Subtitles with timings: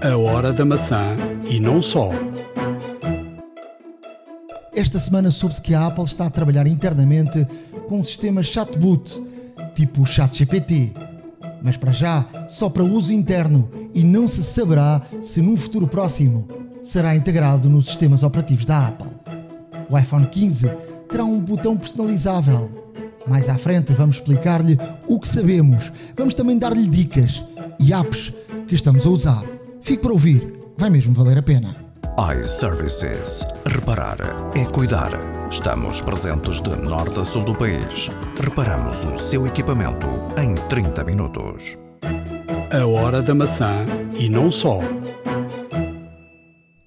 [0.00, 1.16] A hora da maçã
[1.50, 2.10] e não só.
[4.72, 7.44] Esta semana soube-se que a Apple está a trabalhar internamente
[7.88, 9.20] com um sistema chatbot,
[9.74, 10.92] tipo ChatGPT.
[11.60, 16.46] Mas para já, só para uso interno e não se saberá se num futuro próximo
[16.80, 19.10] será integrado nos sistemas operativos da Apple.
[19.90, 20.70] O iPhone 15
[21.10, 22.70] terá um botão personalizável.
[23.26, 24.78] Mais à frente vamos explicar-lhe
[25.08, 27.44] o que sabemos, vamos também dar-lhe dicas
[27.80, 28.32] e apps
[28.68, 29.57] que estamos a usar.
[29.88, 31.74] Fique para ouvir, vai mesmo valer a pena.
[32.38, 33.42] iServices.
[33.64, 34.18] Reparar
[34.54, 35.12] é cuidar.
[35.50, 38.10] Estamos presentes de norte a sul do país.
[38.38, 40.06] Reparamos o seu equipamento
[40.38, 41.78] em 30 minutos.
[42.70, 44.80] A hora da maçã e não só.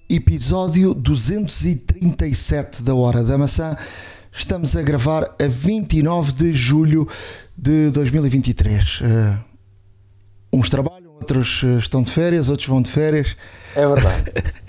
[0.08, 3.76] Episódio 237 da Hora da Maçã.
[4.30, 7.08] Estamos a gravar a 29 de julho
[7.58, 9.00] de 2023.
[9.00, 9.44] Uh,
[10.52, 11.01] uns trabalham,
[11.32, 13.36] outros uh, estão de férias, outros vão de férias.
[13.74, 14.24] É verdade.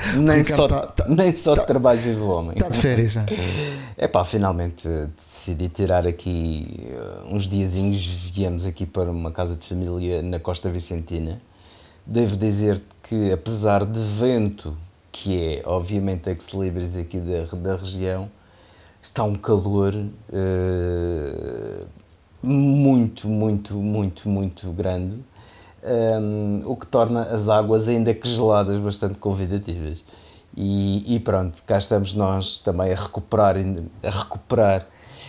[0.16, 2.52] nem, só, tá- tá- nem só tá- de trabalho vive o homem.
[2.52, 3.26] Está de férias já.
[3.96, 9.56] É pá, finalmente eh, decidi tirar aqui eh, uns diazinhos, viemos aqui para uma casa
[9.56, 11.40] de família na Costa Vicentina.
[12.06, 14.74] Devo dizer que apesar de vento,
[15.12, 18.30] que é obviamente ex-libris aqui da, da região,
[19.02, 19.94] está um calor
[20.32, 21.84] eh,
[22.42, 25.18] muito, muito, muito, muito grande.
[25.82, 30.04] Um, o que torna as águas ainda que geladas bastante convidativas.
[30.56, 33.56] E, e pronto, cá estamos nós também a recuperar,
[34.02, 34.86] a recuperar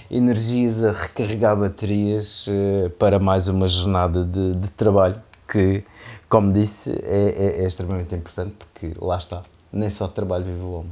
[0.09, 5.15] energias, a recarregar baterias eh, para mais uma jornada de, de trabalho
[5.49, 5.83] que,
[6.27, 10.59] como disse, é, é- é extremamente importante porque lá está, nem só de trabalho vive
[10.59, 10.91] o homem.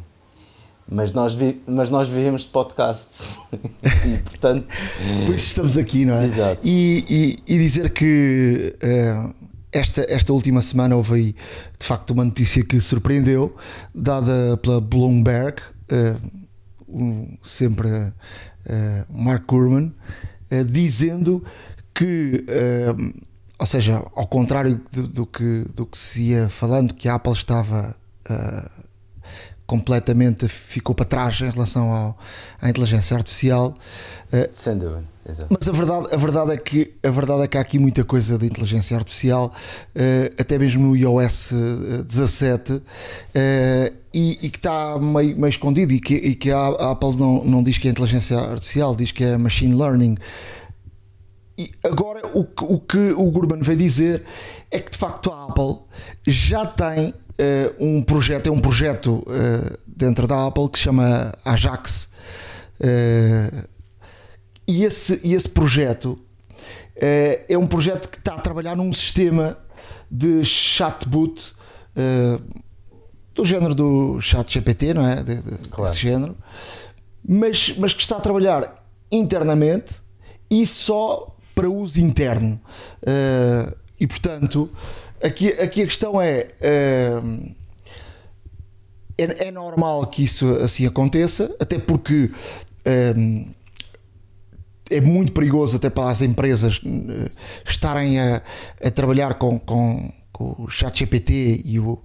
[0.92, 3.38] Mas nós, vi, mas nós vivemos de podcasts
[4.06, 4.66] e portanto
[5.26, 6.26] Por isso estamos aqui, não é?
[6.26, 6.62] Exato.
[6.64, 7.04] E,
[7.48, 9.30] e- e dizer que eh,
[9.72, 11.36] esta, esta última semana houve aí
[11.80, 13.56] de facto uma notícia que surpreendeu,
[13.94, 16.16] dada pela Bloomberg, eh,
[16.88, 17.90] um- sempre
[18.66, 19.94] eh, Mark Gurman,
[20.50, 21.44] eh, dizendo
[21.94, 22.46] que,
[23.60, 27.34] ou seja, ao contrário do, do que, do que se ia falando, que a Apple
[27.34, 27.96] estava.
[29.66, 32.18] completamente ficou para trás em relação ao,
[32.60, 33.76] à inteligência artificial.
[34.52, 35.04] Sem dúvida,
[35.50, 38.38] mas a verdade, a verdade é que a verdade é que há aqui muita coisa
[38.38, 39.54] de inteligência artificial,
[39.96, 42.82] eh, até mesmo no iOS eh, 17,
[43.34, 47.44] eh, e, e que está meio, meio escondido e que, e que a, Apple não,
[47.44, 50.18] não diz que é inteligência artificial, diz que é machine learning.
[51.58, 54.24] E agora o que o, que o Gurman veio dizer
[54.72, 55.80] é que de facto a Apple
[56.26, 61.34] já tem eh, um projeto, é um projeto eh, dentro da Apple que se chama
[61.46, 62.10] Ajax.
[62.80, 63.66] eh,
[64.72, 66.20] e esse, e esse projeto
[66.96, 69.58] eh, é um projeto que está a trabalhar num sistema
[70.12, 71.54] de chatbot
[71.96, 72.40] eh,
[73.34, 75.24] do género do chat GPT, não é?
[75.24, 75.92] De- de- Claro.
[75.92, 76.38] Desse género,
[77.28, 79.94] mas, mas que está a trabalhar internamente
[80.52, 82.60] e só para uso interno.
[83.06, 84.70] Eh, e portanto,
[85.24, 86.48] aqui, aqui a questão é.
[86.62, 87.22] eh,
[89.18, 92.32] é, é normal que isso assim aconteça, até porque
[93.18, 93.48] hum,
[94.90, 97.30] é muito perigoso até para as empresas eh,
[97.66, 98.42] estarem a,
[98.84, 102.00] a trabalhar com, com, com o chat GPT e, o,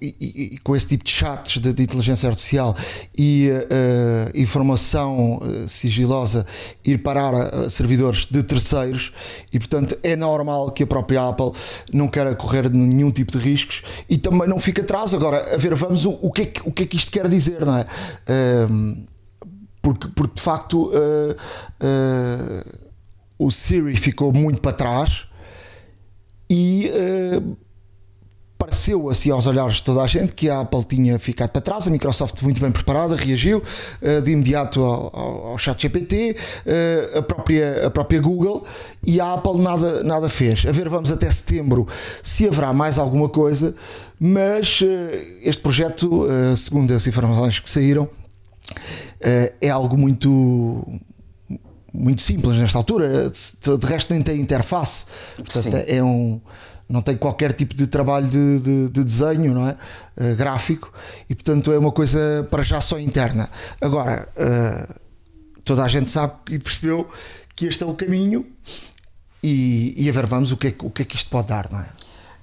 [0.00, 2.74] e- e- com esse tipo de chats de, de inteligência artificial
[3.16, 6.46] e eh, informação sigilosa
[6.84, 9.12] ir parar a, servidores de terceiros.
[9.52, 11.50] E portanto é normal que a própria Apple
[11.92, 15.12] não queira correr nenhum tipo de riscos e também não fica atrás.
[15.12, 17.28] Agora a ver vamos o, o que é que, o que é que isto quer
[17.28, 17.86] dizer não é?
[18.70, 19.04] Hum,
[19.88, 21.36] porque, porque de facto eh,
[21.80, 22.64] eh,
[23.38, 25.26] o Siri ficou muito para trás
[26.50, 27.40] e eh,
[28.58, 31.86] pareceu assim aos olhares de toda a gente que a Apple tinha ficado para trás,
[31.86, 33.62] a Microsoft muito bem preparada, reagiu
[34.24, 36.36] de imediato ao, ao, ao chat GPT,
[37.16, 38.66] a, própria, a própria Google
[39.02, 40.66] e a Apple nada, nada fez.
[40.66, 41.86] A ver, vamos até setembro
[42.20, 43.76] se haverá mais alguma coisa,
[44.20, 44.82] mas
[45.40, 46.26] este projeto,
[46.56, 48.10] segundo as informações que saíram,
[49.60, 50.84] é algo muito
[51.92, 53.30] muito simples nesta altura.
[53.30, 55.06] De resto nem tem interface.
[55.36, 55.82] Portanto Sim.
[55.86, 56.40] é um
[56.88, 59.76] não tem qualquer tipo de trabalho de, de- de desenho não é?
[60.16, 60.90] Eh, gráfico.
[61.28, 63.50] E portanto é uma coisa para já só interna.
[63.80, 64.88] Agora eh,
[65.64, 67.06] toda a gente sabe e percebeu
[67.54, 68.46] que este é o caminho
[69.42, 71.70] e, e a ver vamos o que, é, o que é que isto pode dar
[71.70, 71.86] não é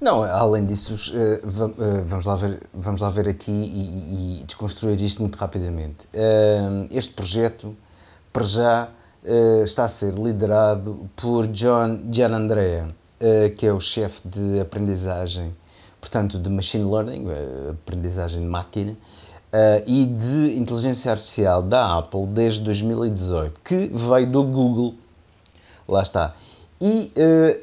[0.02, 5.00] Não, além disso, eh, eh, vamos lá ver, vamos lá ver aqui e, e desconstruir
[5.02, 6.06] isto muito rapidamente.
[6.14, 7.76] Eh, Este projeto,
[8.34, 8.90] para já,
[9.64, 12.94] está a ser liderado por John Gianandrea,
[13.58, 15.52] que é o chefe de aprendizagem
[16.00, 17.26] portanto, de machine learning,
[17.72, 18.96] aprendizagem de máquina,
[19.88, 24.94] e de inteligência artificial da Apple desde 2018, que veio do Google,
[25.88, 26.36] lá está,
[26.81, 27.12] e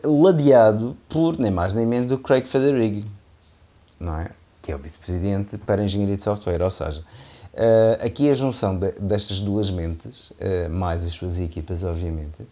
[0.04, 3.04] ladeado por nem mais nem menos do Craig Federighi,
[4.00, 4.30] não é?
[4.60, 7.02] que é o vice-presidente para engenharia de software, ou seja,
[7.52, 12.46] Uh, aqui a junção de, destas duas mentes, uh, mais as suas equipas, obviamente,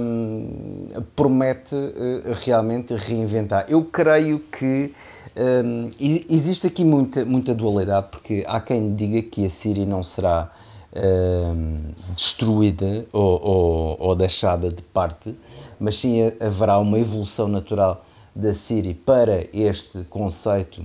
[0.00, 3.66] um, promete uh, realmente reinventar.
[3.68, 4.94] Eu creio que
[5.36, 10.48] um, existe aqui muita, muita dualidade, porque há quem diga que a Siri não será
[10.94, 15.34] um, destruída ou, ou, ou, deixada de parte,
[15.78, 18.04] mas sim haverá uma evolução natural
[18.34, 20.84] da Siri para este conceito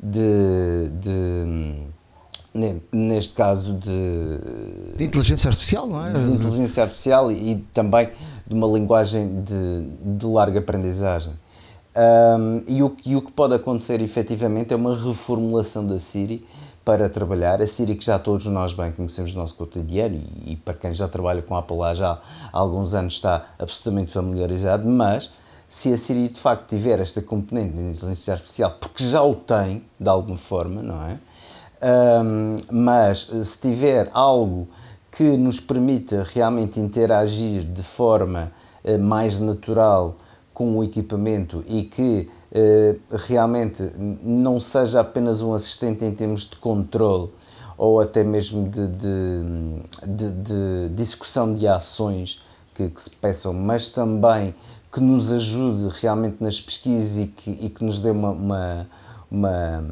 [0.00, 1.74] de, de
[2.92, 6.12] neste caso de, de inteligência artificial, não é?
[6.12, 8.10] De inteligência artificial e, também
[8.46, 11.32] de uma linguagem de, de larga aprendizagem.
[11.94, 16.44] Um, e, o, e o que pode acontecer efetivamente é uma reformulação da Siri
[16.84, 17.60] para trabalhar.
[17.60, 20.92] A Siri que já todos nós bem conhecemos no nosso cotidiano e, e para quem
[20.92, 22.18] já trabalha com a Apple lá já
[22.52, 25.30] há alguns anos está absolutamente familiarizado, mas
[25.68, 29.82] se a Siri de facto tiver esta componente de inteligência artificial, porque já o tem
[29.98, 31.18] de alguma forma, não é?
[31.82, 34.68] Um, mas se tiver algo
[35.10, 38.52] que nos permita realmente interagir de forma
[38.84, 40.14] uh, mais natural
[40.54, 42.30] com o equipamento e que
[43.26, 43.82] realmente
[44.22, 47.30] não seja apenas um assistente em termos de controle
[47.78, 49.42] ou até mesmo de, de,
[50.06, 52.42] de, de, execução de ações
[52.74, 54.54] que, que, se peçam, mas também
[54.92, 58.86] que nos ajude realmente nas pesquisas e que, e que nos dê uma, uma,
[59.30, 59.84] uma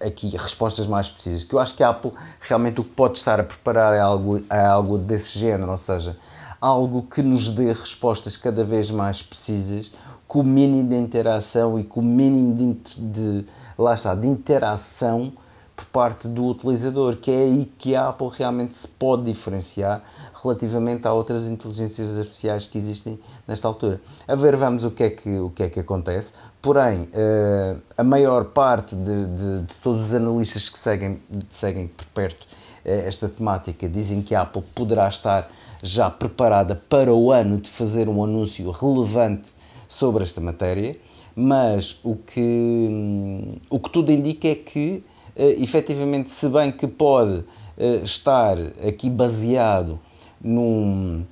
[0.00, 1.44] aqui respostas mais precisas.
[1.44, 4.42] Que eu acho que a Apple realmente o que pode estar a preparar é algo,
[4.50, 6.16] é algo desse género, ou seja,
[6.60, 9.92] algo que nos dê respostas cada vez mais precisas,
[10.30, 13.44] com o mínimo de interação e com o mínimo de, de
[13.76, 15.32] lá está, de interação
[15.74, 20.00] por parte do utilizador, que é aí que a Apple realmente se pode diferenciar
[20.40, 24.00] relativamente a outras inteligências artificiais que existem nesta altura.
[24.28, 26.34] A ver, vamos o que é que, o que, é que acontece.
[26.62, 32.06] Porém, uh, a maior parte de, de, de, todos os analistas que seguem, seguem por
[32.14, 32.48] perto uh,
[32.84, 35.50] esta temática dizem que a Apple poderá estar
[35.82, 39.58] já preparada para o ano de fazer um anúncio relevante
[39.90, 40.96] sobre esta matéria,
[41.34, 45.02] mas o que, o que tudo indica é que,
[45.36, 48.56] uh, efetivamente, se bem que pode uh, estar
[48.86, 49.98] aqui baseado
[50.40, 51.24] num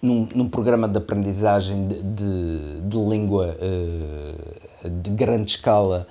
[0.00, 6.06] num, num programa de aprendizagem de, de, de língua uh, de grande escala,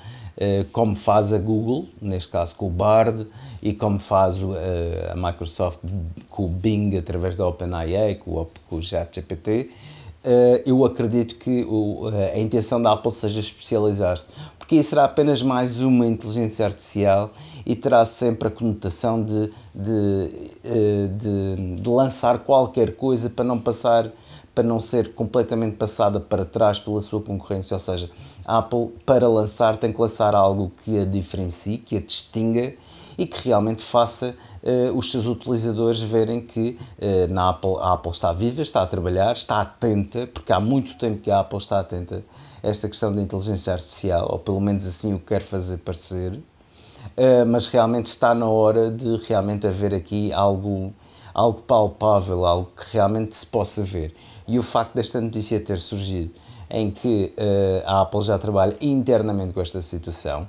[0.71, 3.25] como faz a Google, neste caso com o Bard,
[3.59, 4.37] e como faz
[5.11, 5.79] a Microsoft
[6.29, 9.71] com o Bing através da OpenAI, com o, com o ChatGPT,
[10.65, 14.27] eu acredito que o, a intenção da Apple seja especializar-se,
[14.57, 17.31] porque será apenas mais uma inteligência artificial
[17.65, 23.59] e terá sempre a conotação de, de, eh, de, de, lançar qualquer coisa para não
[23.59, 24.11] passar
[24.53, 28.09] para não ser completamente passada para trás pela sua concorrência, ou seja,
[28.43, 32.73] a Apple para lançar tem que lançar algo que a diferencie, que a distinga
[33.17, 38.11] e que realmente faça uh, os seus utilizadores verem que uh, na Apple, a Apple
[38.11, 41.79] está viva, está a trabalhar, está atenta, porque há muito tempo que a Apple está
[41.79, 42.23] atenta
[42.63, 46.39] a esta questão da inteligência artificial, ou pelo menos assim o quer fazer parecer.
[47.15, 50.93] Eh, mas realmente está na hora de realmente haver aqui algo,
[51.33, 54.15] algo palpável, algo que realmente se possa ver.
[54.47, 56.31] E o facto desta notícia ter surgido
[56.69, 60.45] em que uh, a Apple já trabalha internamente com esta situação,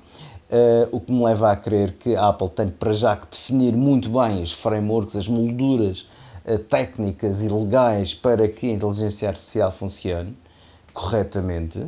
[0.50, 3.76] uh, o que me leva a crer que a Apple tem para já que definir
[3.76, 6.08] muito bem os frameworks, as molduras
[6.70, 10.34] técnicas e legais para que a inteligência artificial funcione
[10.94, 11.78] corretamente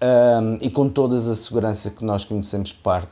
[0.00, 3.10] um, e com toda a segurança que nós conhecemos parte,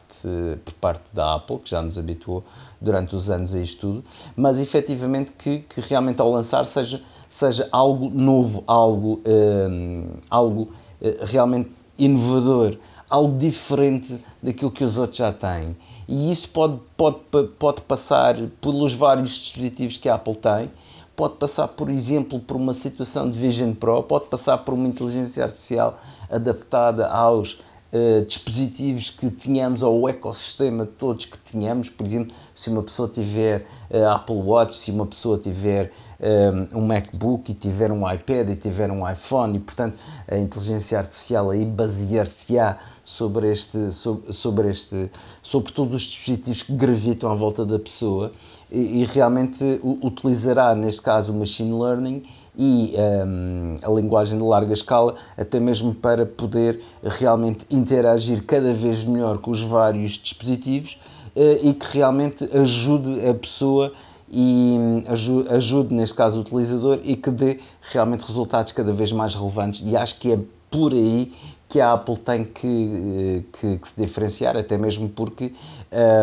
[0.64, 2.44] por parte da Apple, que já nos habituou
[2.80, 4.04] durante os anos a isto tudo,
[4.36, 10.62] mas efetivamente que, que realmente ao lançar seja, seja algo novo, algo, um, algo
[11.00, 12.76] uh, realmente inovador,
[13.14, 15.76] algo diferente daquilo que os outros já têm.
[16.08, 17.18] E isso pode, pode,
[17.58, 20.70] pode passar pelos vários dispositivos que a Apple tem,
[21.16, 25.44] pode passar, por exemplo, por uma situação de Vision Pro, pode passar por uma inteligência
[25.44, 31.88] artificial adaptada aos uh, dispositivos que tínhamos, ao ecossistema todos que tínhamos.
[31.88, 36.68] Por exemplo, se uma pessoa tiver uh, Apple Watch, se uma pessoa tiver um, eh,
[36.74, 39.96] um MacBook e tiver um iPad e tiver um iPhone, e portanto
[40.28, 45.10] a inteligência artificial aí basear-se-á sobre este, sobre, sobre este,
[45.42, 48.32] sobre todos os dispositivos que gravitam à volta da pessoa
[48.70, 52.22] e, e realmente utilizará neste caso o machine learning
[52.56, 59.04] e um, a linguagem de larga escala, até mesmo para poder realmente interagir cada vez
[59.04, 61.00] melhor com os vários dispositivos
[61.34, 63.92] uh, e que realmente ajude a pessoa
[64.30, 67.58] e hum, ajude, ajude, neste caso, o utilizador e que dê
[67.92, 69.82] realmente resultados cada vez mais relevantes.
[69.84, 70.38] E acho que é
[70.70, 71.32] por aí
[71.68, 75.52] que a Apple tem que, eh, que, que se diferenciar, até mesmo porque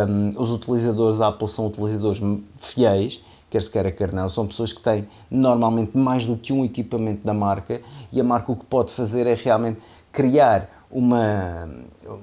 [0.07, 2.21] um, os utilizadores da Apple são utilizadores
[2.57, 6.63] fiéis quer se queira, quer não, são pessoas que têm normalmente mais do que um
[6.63, 7.81] equipamento da marca
[8.11, 9.81] e a marca o que pode fazer é realmente
[10.11, 11.69] criar uma,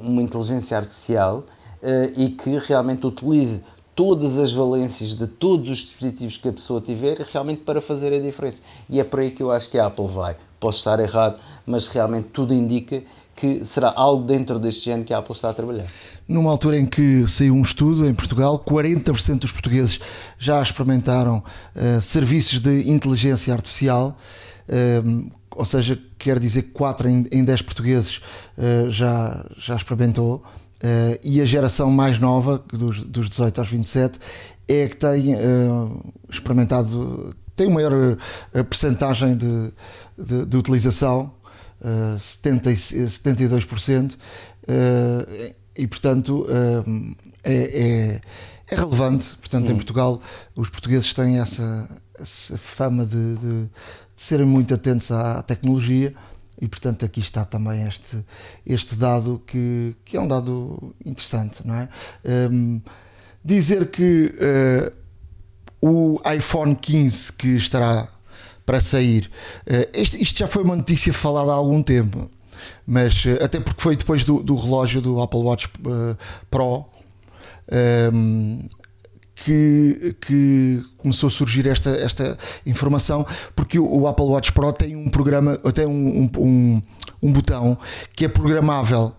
[0.01, 1.45] uma inteligência artificial
[1.83, 3.63] uh, e que realmente utilize
[3.95, 8.19] todas as valências de todos os dispositivos que a pessoa tiver realmente para fazer a
[8.21, 8.59] diferença.
[8.89, 10.37] E é por aí que eu acho que a Apple vai.
[10.61, 13.03] Posso estar errado, mas realmente tudo indica
[13.38, 15.87] que será algo dentro deste género que a Apple está a trabalhar.
[16.27, 20.00] Numa altura em que saiu um estudo em Portugal, 40% dos portugueses
[20.38, 21.43] já experimentaram
[21.77, 24.19] uh, serviços de inteligência artificial,
[24.69, 28.21] uh, ou seja, quer dizer que 4 em, em 10 portugueses
[28.57, 30.43] uh, já, já experimentou,
[31.23, 34.18] e a geração mais nova, dos, dos 18 aos 27,
[34.68, 35.35] é que tem
[36.30, 38.16] experimentado, tem uma maior
[38.68, 39.73] percentagem de,
[40.16, 41.32] de, de utilização
[42.18, 48.20] 70, 72%, uh, e portanto uh, é, é,
[48.70, 49.37] é, relevante.
[49.37, 50.20] Portanto, em Portugal,
[50.54, 53.70] os portugueses têm essa, essa fama de, de, de,
[54.16, 56.12] serem muito atentos à tecnologia.
[56.61, 58.25] E portanto aqui está também este,
[58.67, 61.88] este dado que, que é um dado interessante, não é?
[62.50, 62.81] Um,
[63.45, 64.99] dizer que uh,
[65.81, 68.09] o iPhone 15 que estará
[68.69, 69.31] para sair.
[69.67, 72.31] Eh, isto, isto já foi uma notícia falada há algum tempo,
[72.87, 75.71] mas eh, até porque foi depois do, do relógio do Apple Watch
[76.50, 76.85] Pro.
[78.12, 78.61] Um,
[79.45, 85.09] que, que, começou a surgir esta, esta informação, porque o, Apple Watch Pro tem um
[85.09, 86.83] programa, tem um, um,
[87.23, 87.78] um, botão
[88.16, 89.12] que é programável.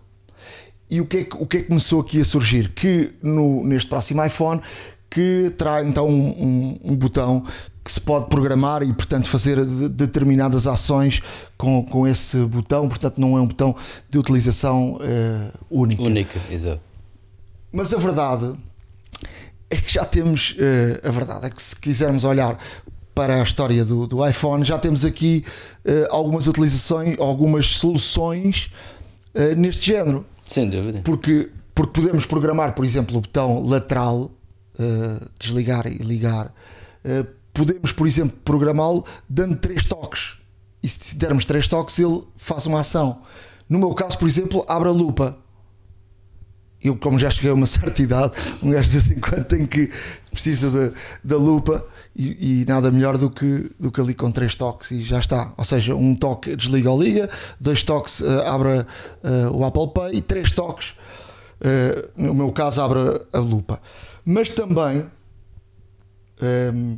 [0.89, 2.71] E o que é que, o que, é que começou aqui a surgir?
[2.73, 4.61] Que no, neste próximo iPhone
[5.09, 7.43] que terá então um, um, botão
[7.83, 11.21] que se pode programar e, portanto, fazer determinadas ações
[11.57, 12.88] com, com esse botão.
[12.88, 13.75] Portanto, não é um botão
[14.09, 16.03] de utilização uh, única.
[16.03, 16.81] Única, exato.
[17.71, 18.55] Mas a verdade
[19.69, 20.51] é que já temos.
[20.51, 22.57] Uh, a verdade é que, se quisermos olhar
[23.13, 25.43] para a história do, do iPhone, já temos aqui
[25.85, 28.71] uh, algumas utilizações, algumas soluções
[29.55, 30.25] neste género.
[30.45, 31.01] Sem dúvida.
[31.03, 34.31] Porque, porque podemos programar, por exemplo, o botão lateral,
[35.39, 36.51] desligar e ligar
[37.59, 40.38] podemos, por exemplo, programá-lo dando três toques.
[40.81, 43.21] E se dermos três toques, ele faz uma ação.
[43.67, 45.38] No meu caso, por exemplo, abre a lupa.
[46.81, 48.33] Eu, como já cheguei a uma certa idade,
[48.63, 49.91] um gajo de vez em quando tem que
[50.31, 50.93] precisa
[51.24, 55.01] da, lupa e, e, nada melhor do que, do que ali com três toques e
[55.01, 55.53] já está.
[55.57, 58.86] Ou seja, um toque desliga ou liga, dois toques uh, abre uh,
[59.51, 60.91] o Apple Pay e três toques,
[61.62, 63.00] uh, no meu caso, abre
[63.33, 63.81] a lupa.
[64.24, 65.05] Mas também.
[66.41, 66.98] Um, ehm,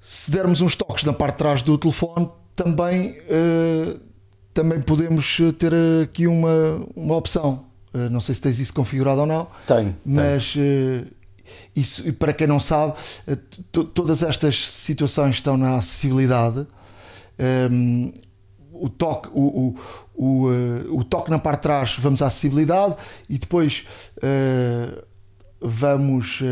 [0.00, 3.16] se dermos uns toques na parte de trás do telefone, também,
[4.52, 5.72] também podemos ter
[6.02, 7.71] aqui uma, uma opção.
[7.94, 9.46] Uh, não sei se tens isso configurado ou não.
[9.66, 9.96] Tenho.
[10.04, 11.06] Mas uh,
[11.74, 12.94] isso, para quem não sabe,
[13.94, 16.66] todas estas situações estão na acessibilidade.
[17.70, 18.12] Um,
[18.72, 19.74] o toque, o,
[20.14, 22.96] o, o, o, toque na parte de trás, vamos à acessibilidade
[23.28, 23.86] e depois
[25.60, 26.42] vamos,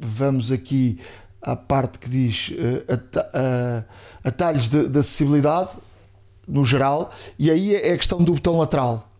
[0.00, 0.98] vamos aqui
[1.44, 3.84] à parte que diz uh,
[4.24, 5.70] atalhos de, de, acessibilidade
[6.48, 9.13] no geral, e aí é a questão do botão lateral.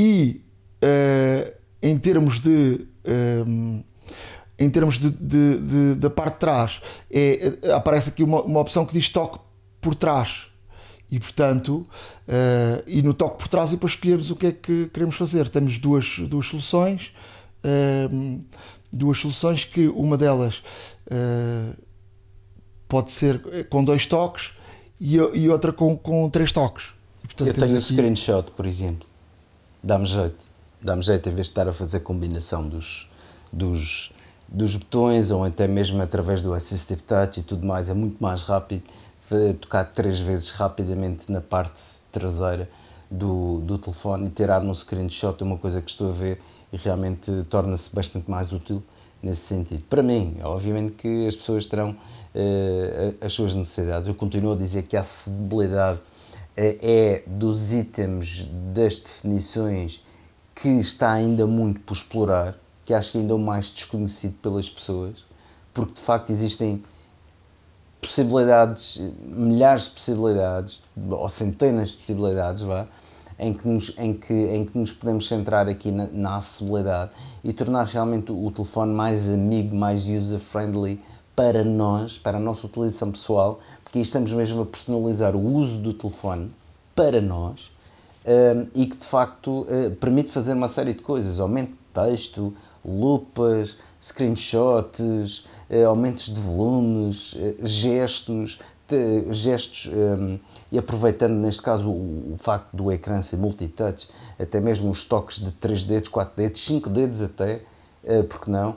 [0.00, 0.42] E
[0.82, 1.52] uh,
[1.82, 2.86] em termos de.
[3.46, 3.82] Um,
[4.58, 8.84] em termos de, de, de, da parte de trás, é, aparece aqui uma, uma opção
[8.84, 9.38] que diz toque
[9.80, 10.48] por trás
[11.10, 11.76] e portanto
[12.28, 15.48] uh, e no toque por trás e depois escolhemos o que é que queremos fazer
[15.48, 17.10] temos duas, duas soluções
[17.64, 18.44] uh,
[18.92, 20.58] duas soluções que uma delas
[21.06, 21.74] uh,
[22.86, 23.40] pode ser
[23.70, 24.52] com dois toques
[25.00, 26.88] e, e outra com, com três toques.
[27.24, 27.94] E, portanto, Eu tenho o aqui...
[27.94, 29.08] screenshot, por exemplo.
[29.82, 30.44] Dá-me jeito.
[30.82, 33.10] Dá-me jeito em vez de estar a fazer combinação dos,
[33.52, 34.12] dos,
[34.48, 37.88] dos botões ou até mesmo através do Assistive Touch e tudo mais.
[37.88, 38.82] É muito mais rápido
[39.60, 42.68] tocar três vezes rapidamente na parte traseira
[43.10, 46.40] do, do telefone e tirar um screenshot de uma coisa que estou a ver
[46.72, 48.82] e realmente torna-se bastante mais útil
[49.22, 49.82] nesse sentido.
[49.88, 54.08] Para mim, obviamente que as pessoas terão uh, as suas necessidades.
[54.08, 56.00] Eu continuo a dizer que a acessibilidade
[56.62, 60.04] é dos itens das definições
[60.54, 64.68] que está ainda muito por explorar, que acho que ainda é o mais desconhecido pelas
[64.68, 65.24] pessoas,
[65.72, 66.82] porque de facto existem
[68.00, 72.86] possibilidades, milhares de possibilidades, ou centenas de possibilidades, vá,
[73.38, 77.10] em que nos, em que, em que nos podemos centrar aqui na, na acessibilidade
[77.42, 81.00] e tornar realmente o, o telefone mais amigo, mais user-friendly
[81.34, 85.78] para nós, para a nossa utilização pessoal, porque aí estamos mesmo a personalizar o uso
[85.78, 86.50] do telefone
[86.94, 87.70] para nós
[88.26, 92.54] um, e que de facto uh, permite fazer uma série de coisas, aumento de texto,
[92.84, 98.58] lupas, screenshots, uh, aumentos de volumes, uh, gestos,
[99.30, 100.36] gestos um,
[100.72, 105.38] e aproveitando neste caso o, o, facto do ecrã ser multitouch, até mesmo os toques
[105.38, 107.60] de 3 dedos, 4 dedos, 5 dedos até,
[108.28, 108.74] porque não,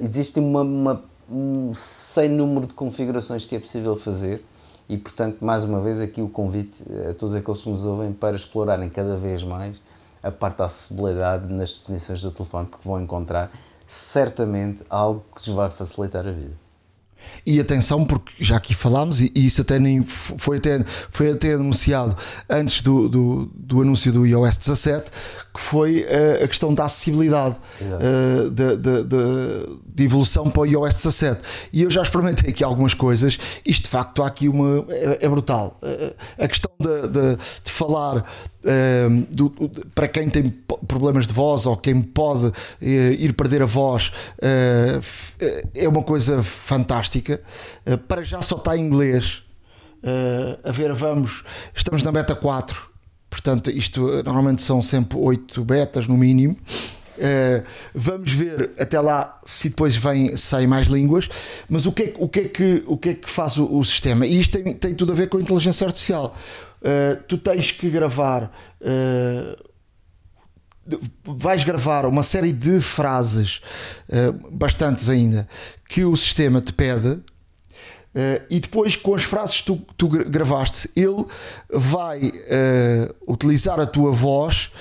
[0.00, 4.44] existe uma, uma, um sem número de configurações que é possível fazer
[4.88, 8.34] e portanto mais uma vez aqui o convite a todos aqueles que nos ouvem para
[8.34, 9.80] explorarem cada vez mais
[10.22, 13.50] a parte da acessibilidade nas definições do telefone porque vão encontrar
[13.86, 16.67] certamente algo que lhes vai facilitar a vida.
[17.44, 22.16] E atenção, porque já aqui falámos, e, isso até nem foi até, foi até anunciado
[22.48, 25.10] antes do, do, do anúncio do iOS 17,
[25.54, 30.66] que foi uh, a questão da acessibilidade uh, de, de, de, de, evolução para o
[30.66, 31.40] iOS 17.
[31.72, 34.84] E eu já experimentei aqui algumas coisas, isto de facto há aqui uma.
[34.88, 35.78] é, é brutal.
[35.82, 38.24] Uh, a questão de, de falar
[39.30, 39.50] do,
[39.94, 40.50] para quem tem
[40.86, 44.12] problemas de voz ou quem pode ir perder a voz
[45.74, 47.40] é uma coisa fantástica.
[48.08, 49.42] para já só está em inglês.
[50.64, 52.88] a ver, vamos, estamos na beta 4
[53.30, 56.56] Portanto, isto normalmente são sempre 8 betas no mínimo.
[57.18, 61.28] Uh, vamos ver até lá se depois vem, saem mais línguas,
[61.68, 63.84] mas o que é, o que, é que, o que, é que faz o, o
[63.84, 64.24] sistema?
[64.24, 66.36] E isto tem, tem, tudo a ver com a inteligência artificial.
[66.80, 69.56] Uh, tu tens que gravar, uh,
[71.24, 73.60] vais gravar uma série de frases,
[74.50, 75.46] bastantes ainda,
[75.86, 77.20] que o sistema te pede
[78.14, 81.24] Uh, e depois, com as frases que tu, tu gravaste, ele
[81.70, 84.72] vai uh, utilizar a tua voz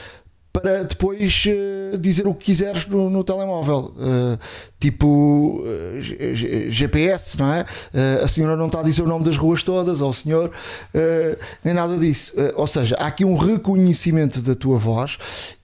[0.59, 3.93] para depois uh, dizer o que quiseres no, no telemóvel.
[4.79, 5.63] tipo
[6.69, 7.65] GPS, não é?
[8.23, 10.51] a senhora não está a dizer o nome das ruas todas, ou o senhor,
[11.63, 12.33] nem nada disso.
[12.55, 15.17] ou seja, há aqui um reconhecimento da tua voz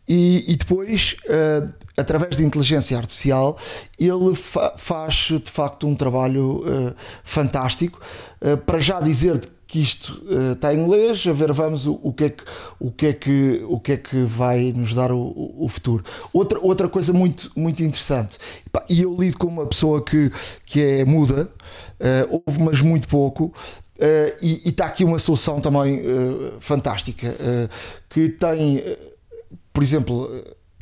[0.08, 3.58] e, e depois, uh, através de inteligência artificial,
[3.98, 8.00] ele fa faz de facto um trabalho uh, fantástico.
[8.42, 9.40] Uh, para já dizer
[9.74, 10.22] que isto
[10.54, 12.44] está em inglês, a ver, vamos o, o, que é que,
[12.80, 16.06] o, que é que, o que é que vai nos dar o, o futuro.
[16.32, 18.38] Outra, outra coisa muito, muito interessante,
[18.88, 20.32] e eu lido com uma pessoa que,
[20.64, 21.50] que é muda,
[22.30, 23.52] ouve, mas muito pouco.
[24.40, 26.04] e está aqui uma solução também
[26.60, 27.36] fantástica
[28.10, 28.84] que tem
[29.74, 30.30] por exemplo,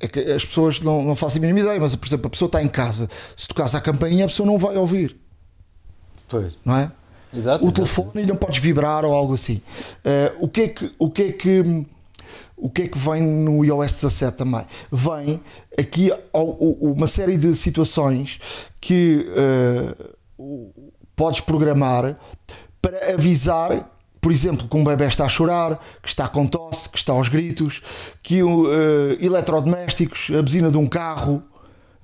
[0.01, 2.47] é que as pessoas não, não fazem a mínima ideia, mas por exemplo, a pessoa
[2.47, 5.15] está em casa, se tocares a campainha, a pessoa não vai ouvir.
[6.27, 6.58] Pois.
[6.65, 6.91] Não é?
[7.34, 9.62] Exato, o telefone e não podes vibrar ou algo assim.
[10.06, 10.91] Uh, o que é que.
[11.00, 11.86] O que é que
[12.62, 14.63] o que é que vem no iOS 17 também?
[14.91, 15.41] Vem
[15.76, 18.39] aqui uma série de situações
[18.80, 19.26] que
[20.38, 20.72] uh,
[21.15, 22.15] podes programar
[22.80, 23.89] para avisar
[24.22, 27.28] por exemplo, que um bebê está a chorar, que está com tosse, que está aos
[27.28, 27.82] gritos,
[28.22, 28.70] que uh,
[29.20, 31.41] eletrodomésticos, a buzina de um carro,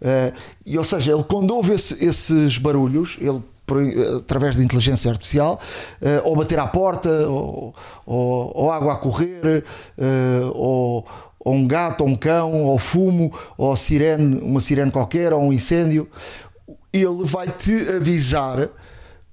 [0.01, 0.35] uh,
[0.65, 3.77] e, ou seja, ele quando ouve esse, esses barulhos, ele por,
[4.17, 5.59] através de inteligência artificial,
[6.01, 7.75] uh, ou bater à porta, ou,
[8.05, 9.63] ou, ou água a correr,
[10.53, 11.05] ou,
[11.37, 15.51] ou, um gato, ou um cão, ou fumo, ou sirene, uma sirene qualquer, ou um
[15.51, 16.09] incêndio,
[16.93, 18.69] ele vai te avisar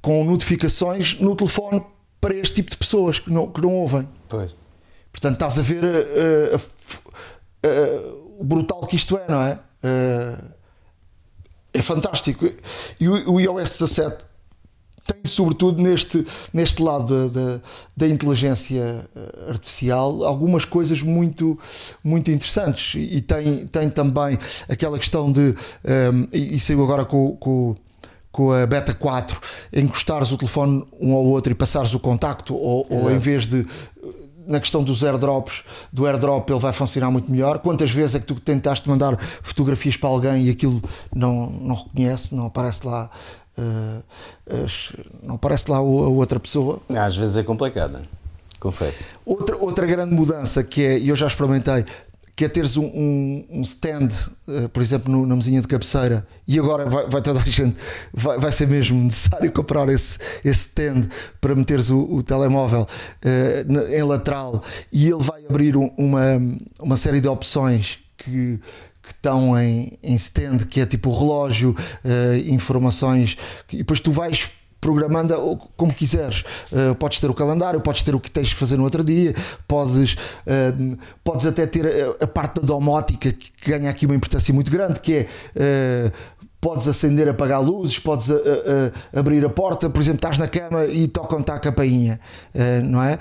[0.02, 1.80] com notificações no telefone
[2.20, 4.08] para este tipo de pessoas que não, que não ouvem.
[4.28, 4.54] Pois.
[5.12, 5.84] Portanto, estás a ver
[8.38, 9.58] o brutal que isto é, não é?
[11.74, 12.48] É fantástico.
[13.00, 14.24] E o, iOS 17
[15.06, 17.60] tem, sobretudo, neste, neste lado da, da,
[17.94, 19.06] da, inteligência
[19.48, 21.58] artificial, algumas coisas muito,
[22.02, 22.94] muito interessantes.
[22.94, 25.54] E tem, tem também aquela questão de.
[25.84, 27.76] Um, e saiu agora com, com
[28.34, 29.40] com a Beta 4
[29.72, 33.64] encostares o telefone um ao outro e passares o contacto, ou, ou em vez de
[34.46, 37.58] na questão dos airdrops, do airdrop ele vai funcionar muito melhor.
[37.58, 40.82] Quantas vezes é que tu tentaste mandar fotografias para alguém e aquilo
[41.14, 43.10] não, não reconhece, não aparece lá,
[43.58, 46.80] uh, as, não aparece lá a outra pessoa?
[46.88, 48.00] Às vezes é complicado,
[48.60, 49.14] confesso.
[49.24, 51.84] Outra, outra grande mudança que é, e eu já experimentei,
[52.36, 54.08] que é teres um, um, um stand,
[54.48, 57.76] uh, por exemplo, no, na mesinha de cabeceira, e agora vai, vai toda a gente,
[58.12, 61.08] vai, vai ser mesmo necessário comprar esse, esse stand
[61.40, 66.40] para meteres o, o telemóvel uh, em lateral, e ele vai abrir um, uma,
[66.80, 68.58] uma série de opções que,
[69.02, 71.70] que estão em, em stand, que é tipo relógio,
[72.04, 73.38] uh, informações,
[73.72, 74.50] e depois tu vais
[74.84, 76.44] programando como quiseres.
[76.70, 79.34] Uh, podes ter o calendário, podes ter o que tens de fazer no outro dia,
[79.66, 84.52] podes, uh, podes até ter a, a, parte da domótica que ganha aqui uma importância
[84.52, 86.12] muito grande, que é
[86.60, 90.86] podes acender, apagar luzes, podes a, a abrir a porta, por exemplo, estás na cama
[90.86, 92.18] e tocam-te a campainha,
[92.82, 93.18] não é?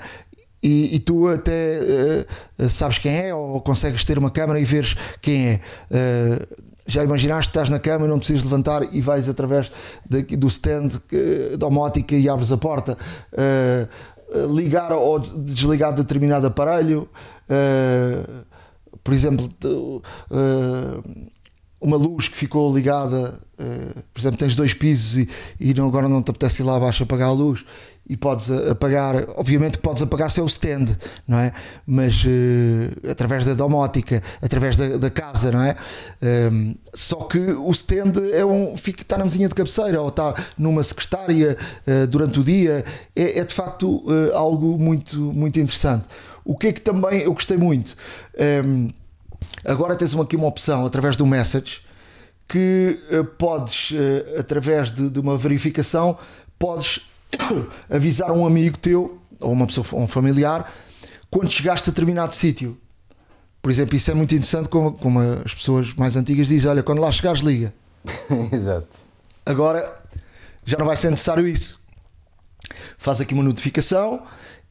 [0.64, 2.26] E, e, tu até
[2.58, 5.60] uh, sabes quem é ou consegues ter uma câmera e veres quem é.
[5.90, 9.70] Uh, já imaginaste, estás na cama, não precisas levantar e vais através
[10.08, 10.88] de, do stand
[11.58, 12.98] domótica e abres a porta.
[13.32, 17.08] Uh, ligar ou desligar determinado aparelho.
[19.04, 19.48] por exemplo,
[21.84, 23.38] uma luz que ficou ligada,
[24.12, 25.28] por exemplo, tens dois pisos e,
[25.60, 27.64] e agora não te apetece ir lá abaixo apagar a luz
[28.08, 31.52] e podes apagar, obviamente que podes apagar seu stand, não é?
[31.86, 35.76] Mas uh, através da domótica, através da, da casa, não é?
[36.22, 40.08] Um, ehm, só que o stand é um, fica, está na mesinha de cabeceira ou
[40.08, 42.84] está numa secretária uh, durante o dia,
[43.16, 46.04] é, é de facto uh, algo muito, muito interessante.
[46.44, 47.96] O que é que também eu gostei muito?
[48.38, 49.03] Um, ehm,
[49.64, 51.82] agora tens aqui uma opção através do message
[52.46, 52.98] que
[53.38, 53.92] podes,
[54.38, 56.18] através de, de uma verificação,
[56.58, 57.00] podes
[57.88, 60.70] avisar um amigo teu ou uma pessoa, um familiar
[61.30, 62.76] quando chegaste a determinado sítio.
[63.60, 67.00] Por exemplo, isso é muito interessante como, como as pessoas mais antigas dizem: Olha, quando
[67.00, 67.72] lá chegares, liga.
[68.52, 68.96] Exato.
[69.44, 70.02] Agora
[70.64, 71.80] já não vai ser necessário isso.
[72.96, 74.22] Faz aqui uma notificação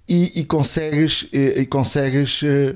[0.08, 2.76] e, e consegues, e, e consegues eh, eh,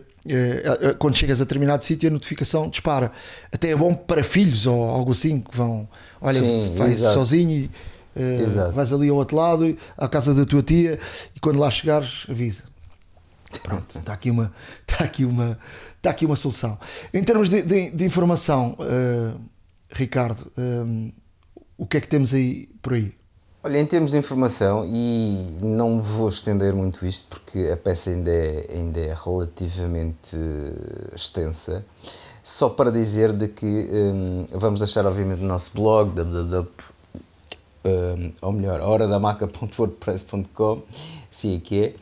[1.00, 3.12] quando chegas a determinado sítio, a notificação dispara.
[3.52, 5.88] Até é bom para filhos ou algo assim que vão,
[6.22, 7.72] olha, Sim, vais sozinho e
[8.18, 10.98] Uh, vais ali ao outro lado, à casa da tua tia,
[11.36, 12.64] e quando lá chegares, avisa.
[13.62, 14.52] Pronto, está aqui uma,
[14.88, 15.60] está aqui uma,
[15.98, 16.80] está aqui uma solução.
[17.14, 19.40] Em termos de, de, de informação, uh,
[19.92, 23.14] Ricardo, um, eh, o que é que temos aí por aí?
[23.64, 28.32] Olha, em termos de informação, e não vou estender muito isto porque a peça ainda
[28.32, 30.38] é, ainda é relativamente
[31.14, 31.84] extensa,
[32.44, 36.68] só para dizer de que um, vamos deixar obviamente o nosso blog www
[37.88, 40.82] uh, ou melhor, horadamaca.wordpress.com,
[41.32, 41.94] sim é que é.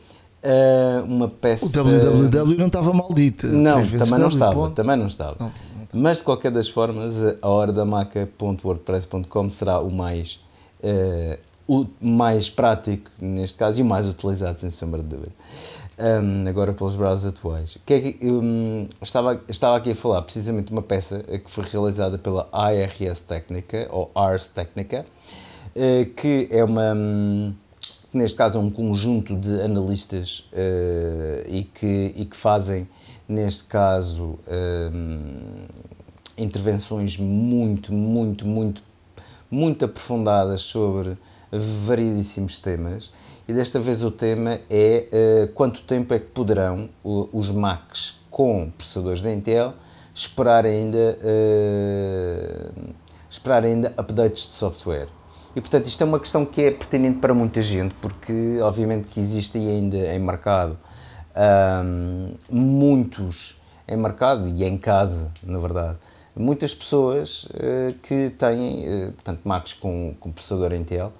[1.04, 1.66] Uma peça.
[1.66, 3.48] O www não estava maldito.
[3.48, 4.70] Não, também não estava.
[4.70, 5.34] Também não estava.
[5.40, 5.52] Não,
[5.92, 10.38] não Mas de qualquer das formas, a horadamaca.wordpress.com será o mais,
[11.68, 15.32] o mais prático neste caso e o mais utilizado, sem sombra de dúvida.
[15.98, 17.78] Um, agora pelos browsers atuais.
[17.86, 21.64] Que é que, um, estava, estava aqui a falar precisamente de uma peça que foi
[21.64, 25.06] realizada pela IRS Técnica, ou Ars Técnica,
[25.74, 27.54] eh, que é uma hum,
[28.16, 32.88] neste caso é um conjunto de analistas uh, e, que, e que fazem,
[33.28, 35.66] neste caso, uh,
[36.38, 38.82] intervenções muito, muito, muito,
[39.50, 41.16] muito aprofundadas sobre
[41.50, 43.12] variedíssimos temas.
[43.46, 45.08] E desta vez o tema é
[45.44, 49.74] uh, quanto tempo é que poderão os Macs com processadores da Intel
[50.14, 51.18] esperar ainda,
[53.30, 55.08] esperar ainda updates de software.
[55.54, 59.20] E portanto isto é uma questão que é pertinente para muita gente, porque obviamente que
[59.20, 60.78] existem ainda em mercado
[61.36, 65.96] um, muitos em mercado e em casa, na verdade,
[66.36, 71.12] muitas pessoas uh, que têm, uh, portanto, Macs com, com processador Intel.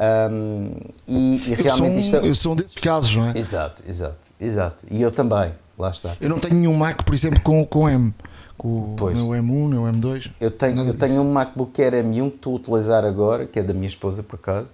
[0.00, 0.72] Um,
[1.06, 2.28] e, e realmente isto é...
[2.28, 3.38] Eu sou um desses casos, não é?
[3.38, 4.86] Exato, exato, exato.
[4.90, 6.16] E eu também, lá está.
[6.20, 8.12] Eu não tenho nenhum Mac, por exemplo, com, com M
[8.56, 9.18] com pois.
[9.18, 10.30] o meu M1, meu M2.
[10.40, 13.62] Eu tenho, eu tenho um MacBook Air M1 que estou a utilizar agora, que é
[13.62, 14.68] da minha esposa por acaso,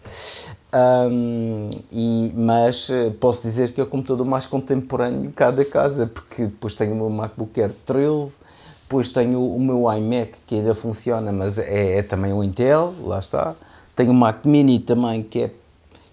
[0.73, 6.45] um, e, mas eh, posso dizer que é o computador mais contemporâneo cada casa, porque
[6.45, 8.37] depois tenho o meu MacBook Air 13,
[8.91, 13.21] depois tenho o meu iMac que ainda funciona, mas é, é também um Intel, lá
[13.21, 13.55] está.
[13.95, 15.51] Tenho o Mac Mini também, que é,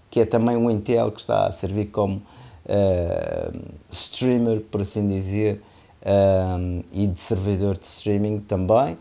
[0.08, 2.22] que é também um Intel que está a servir como
[2.66, 3.60] uh,
[3.90, 5.60] streamer, por assim dizer,
[6.06, 8.96] um, e de servidor de streaming também.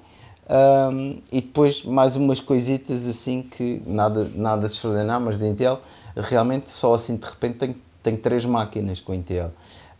[0.49, 5.79] Um, e depois mais umas coisitas assim que nada, nada de extraordinário, mas de Intel,
[6.15, 9.51] realmente só assim de repente tenho, tenho três máquinas com Intel.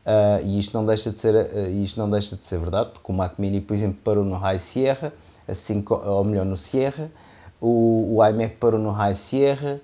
[0.08, 3.12] Uh, e isto não, deixa de ser, uh, isto não deixa de ser verdade, porque
[3.12, 5.12] o Mac Mini, por exemplo, parou no High Sierra,
[5.46, 7.12] assim, ou melhor, no Sierra,
[7.60, 9.82] o, o iMac parou no High Sierra,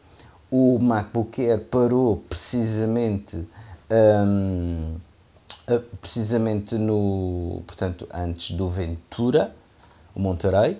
[0.50, 3.36] o MacBook Air parou precisamente
[3.90, 4.96] um,
[5.68, 9.56] ah, precisamente no, portanto, antes do Ventura,
[10.14, 10.78] o Monterey,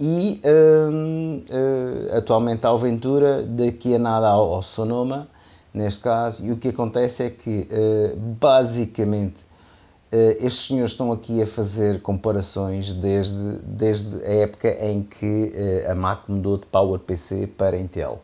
[0.00, 5.28] e uh, uh, atualmente ao Ventura, daqui a nada ao, ao, Sonoma,
[5.74, 9.42] neste caso, e o que acontece é que, uh, basicamente,
[10.38, 15.52] estes senhores estão aqui a fazer comparações desde, desde a época em que
[15.90, 18.22] a Mac mudou de PowerPC para Intel.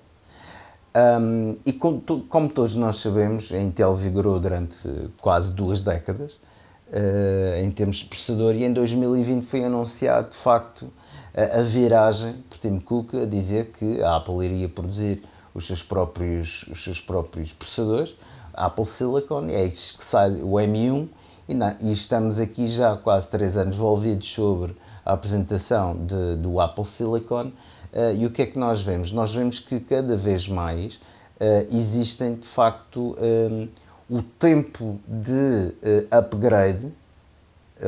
[0.93, 4.89] Um, e como, como, todos nós sabemos, a Intel vigorou durante
[5.21, 6.41] quase duas décadas
[6.89, 10.89] uh, em termos de processador e em 2020 foi anunciado de facto
[11.33, 15.23] a, a viragem por Tim Cook a dizer que a Apple iria produzir
[15.55, 18.15] os seus próprios, os seus próprios processadores,
[18.55, 21.09] Apple Silicon, é isso que sai o M1
[21.49, 26.61] e, e estamos aqui já há quase três anos envolvidos sobre a apresentação de, do
[26.61, 27.53] Apple Silicon
[27.93, 29.11] Uh, e o que é que nós vemos?
[29.11, 33.69] Nós vemos que cada vez mais uh, existem de facto um,
[34.09, 36.89] o tempo de uh, upgrade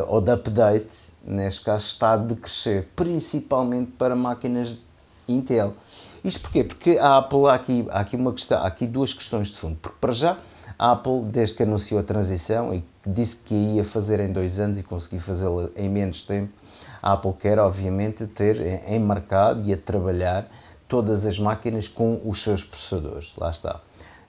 [0.09, 4.81] ou de update, neste caso, está a decrescer, principalmente para máquinas
[5.29, 5.75] Intel.
[6.25, 6.63] Isto porquê?
[6.63, 9.77] Porque a Apple, há aqui, há aqui, uma questão, aqui duas questões de fundo.
[9.83, 10.39] Porque, para já,
[10.79, 14.79] a Apple, desde que anunciou a transição e disse que ia fazer em dois anos
[14.79, 16.53] e conseguiu fazê-la em menos tempo,
[17.03, 20.49] a Apple quer, obviamente, ter em mercado e a trabalhar
[20.87, 23.33] todas as máquinas com os seus processadores.
[23.37, 23.81] Lá está.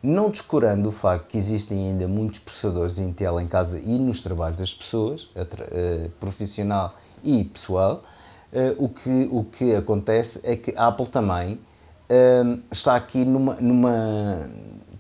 [0.02, 4.58] Não descurando o facto que existem ainda muitos processadores Intel em casa e nos trabalhos
[4.58, 8.04] das pessoas, uh, profissional e pessoal,
[8.52, 11.60] uh, o, que, o que acontece é que a Apple também
[12.10, 14.50] uh, está aqui numa, numa.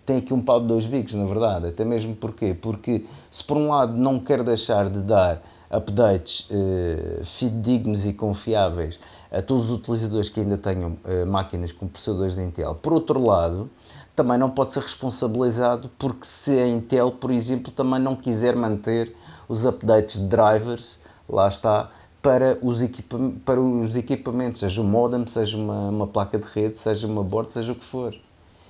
[0.05, 1.67] tem aqui um pau de dois bicos, na verdade.
[1.67, 2.53] Até mesmo porquê?
[2.53, 8.99] Porque se por um lado não quer deixar de dar updates uh, fidedignos e confiáveis
[9.31, 12.75] a todos os utilizadores que ainda tenham uh, máquinas com processadores de Intel.
[12.75, 13.69] Por outro lado,
[14.15, 19.15] também não pode ser responsabilizado porque se a Intel, por exemplo, também não quiser manter
[19.49, 21.89] os updates de drivers, lá está,
[22.23, 26.79] para os, equipa para os equipamentos, seja um modem, seja uma, uma placa de rede,
[26.79, 28.15] seja uma board, seja o que for,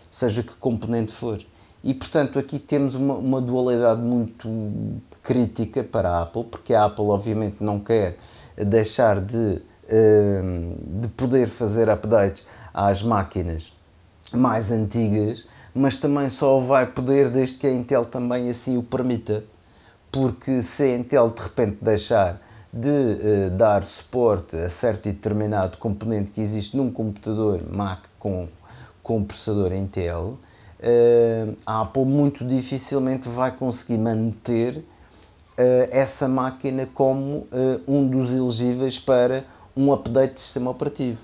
[0.09, 1.39] seja que componente for.
[1.83, 4.49] E portanto aqui temos uma, uma dualidade muito
[5.21, 8.17] crítica para a Apple, porque a Apple obviamente não quer
[8.57, 13.73] deixar de, ehm, de poder fazer updates às máquinas
[14.33, 19.43] mais antigas, mas também só vai poder desde que a Intel também assim o permita.
[20.11, 22.41] Porque se a Intel de repente deixar
[22.73, 28.47] de uh, dar suporte a certo e determinado componente que existe num computador Mac com,
[29.03, 30.39] com processador Intel,
[30.79, 34.83] uh, a Apple muito dificilmente vai conseguir manter uh,
[35.91, 37.47] essa máquina como
[37.87, 39.45] um dos elegíveis para
[39.77, 41.19] um update de sistema operativo.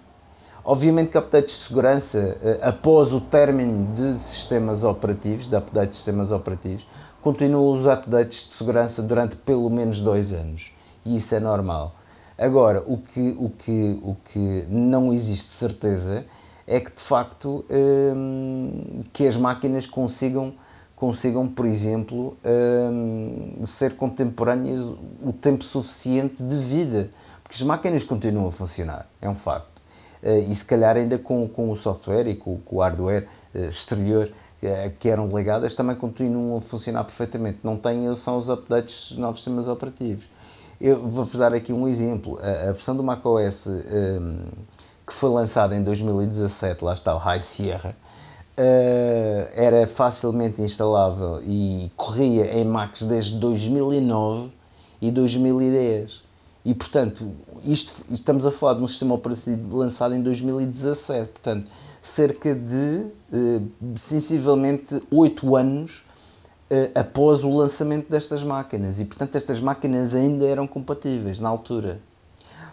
[0.63, 6.31] Obviamente que updates de segurança, após o término de sistemas operativos, de update de sistemas
[6.31, 6.85] operativos,
[7.21, 10.71] continuam os updates de segurança durante pelo menos dois anos.
[11.05, 11.95] E isso é normal.
[12.37, 16.25] Agora, o que, o que, o que não existe certeza
[16.65, 20.53] é que de facto um, que as máquinas consigam
[20.99, 27.09] consigam, por exemplo, um, ser contemporâneas o tempo suficiente de vida,
[27.41, 29.79] porque as máquinas continuam a funcionar, é um facto.
[30.21, 33.59] Uh, e se calhar ainda com, com o software e com, com o hardware uh,
[33.59, 34.29] exterior
[34.61, 37.59] uh, que eram legadas também continuam a funcionar perfeitamente.
[37.63, 40.25] Não têm são os updates dos novos sistemas operativos.
[40.81, 42.39] Eu vou-vos dar aqui um exemplo.
[42.41, 44.45] A, a versão do macOS um,
[45.05, 47.97] que foi lançada em 2017, lá está o High Sierra,
[48.57, 54.51] uh, era facilmente instalável e corria em Macs desde 2009
[55.01, 56.23] e 2010.
[56.63, 57.29] E portanto,
[57.65, 61.69] isto, estamos a falar de um sistema operativo lançado em 2017, portanto,
[62.01, 66.03] cerca de uh, sensivelmente 8 anos
[66.93, 68.99] após o lançamento destas máquinas.
[68.99, 71.99] E portanto, estas máquinas ainda eram compatíveis na altura.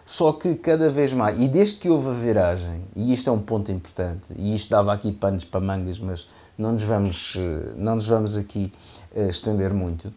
[0.05, 3.41] Só que cada vez mais, e desde que houve a viragem, e isto é um
[3.41, 7.95] ponto importante, e isto dava aqui panos para mangas, mas não nos vamos, eh, não
[7.95, 8.71] nos vamos aqui
[9.13, 10.13] uh, estender muito,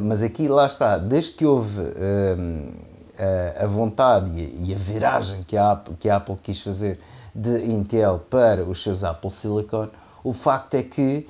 [0.00, 1.82] mas aqui lá está, desde que houve
[3.58, 4.30] a vontade
[4.62, 6.98] e a viragem que a, Apple, que a Apple quis fazer
[7.34, 9.88] de Intel para os seus Apple Silicon,
[10.24, 11.28] o facto é que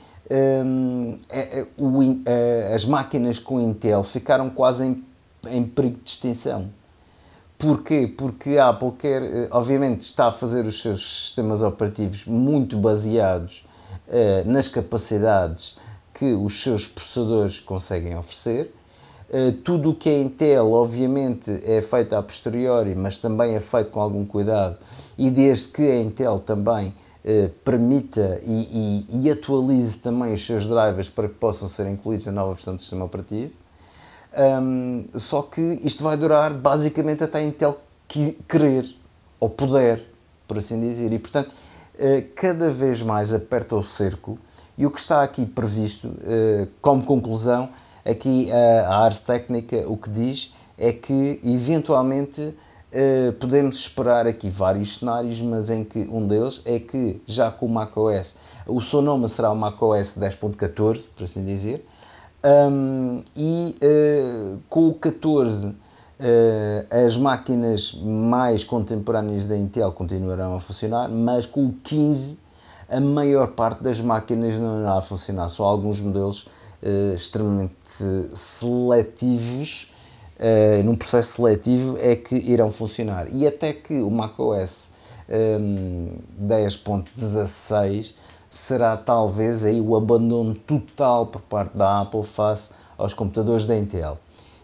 [2.75, 5.05] as máquinas com Intel ficaram quase em,
[5.49, 6.69] em perigo de extinção
[7.59, 8.07] Porquê?
[8.07, 13.67] Porque a Apple quer, eh, obviamente, está a fazer os seus sistemas operativos muito baseados
[14.09, 15.79] uh, nas capacidades
[16.13, 18.75] que os seus processadores conseguem oferecer.
[19.31, 23.91] Uh, tudo o que é Intel, obviamente, é feito a posteriori, mas também é feito
[23.91, 24.77] com algum cuidado,
[25.17, 26.93] e desde que a Intel também
[27.27, 32.27] uh, permita e, e, e atualize também os seus drivers para que possam ser incluídos
[32.27, 33.53] na nova versão do sistema operativo.
[34.37, 37.81] Um, só que isto vai durar basicamente até a Intel
[38.47, 38.87] querer
[39.41, 40.03] ou poder,
[40.47, 41.13] por assim dizer.
[41.13, 44.39] E portanto, uh, cada vez mais aperta o cerco.
[44.79, 47.69] E o que está aqui previsto, uh, como conclusão,
[48.05, 52.55] aqui uh, a Ars Técnica o que diz é que eventualmente
[52.97, 57.67] uh, podemos esperar aqui vários cenários, mas em que um deles é que já com
[57.67, 61.87] o macOS, o Sonoma será o macOS 10.14, por assim dizer,
[62.45, 65.75] um, e uh, com o 14 uh,
[67.07, 72.39] as máquinas mais contemporâneas da Intel continuarão a funcionar, mas com o 15
[72.89, 76.47] a maior parte das máquinas não irá funcionar, só alguns modelos
[76.83, 77.75] uh, extremamente
[78.35, 79.93] seletivos,
[80.39, 83.27] uh, num processo seletivo, é que irão funcionar.
[83.33, 84.91] E até que o macOS
[85.29, 88.15] um, 10.16
[88.51, 94.19] será talvez aí o abandono total por parte da Apple face aos computadores da Intel.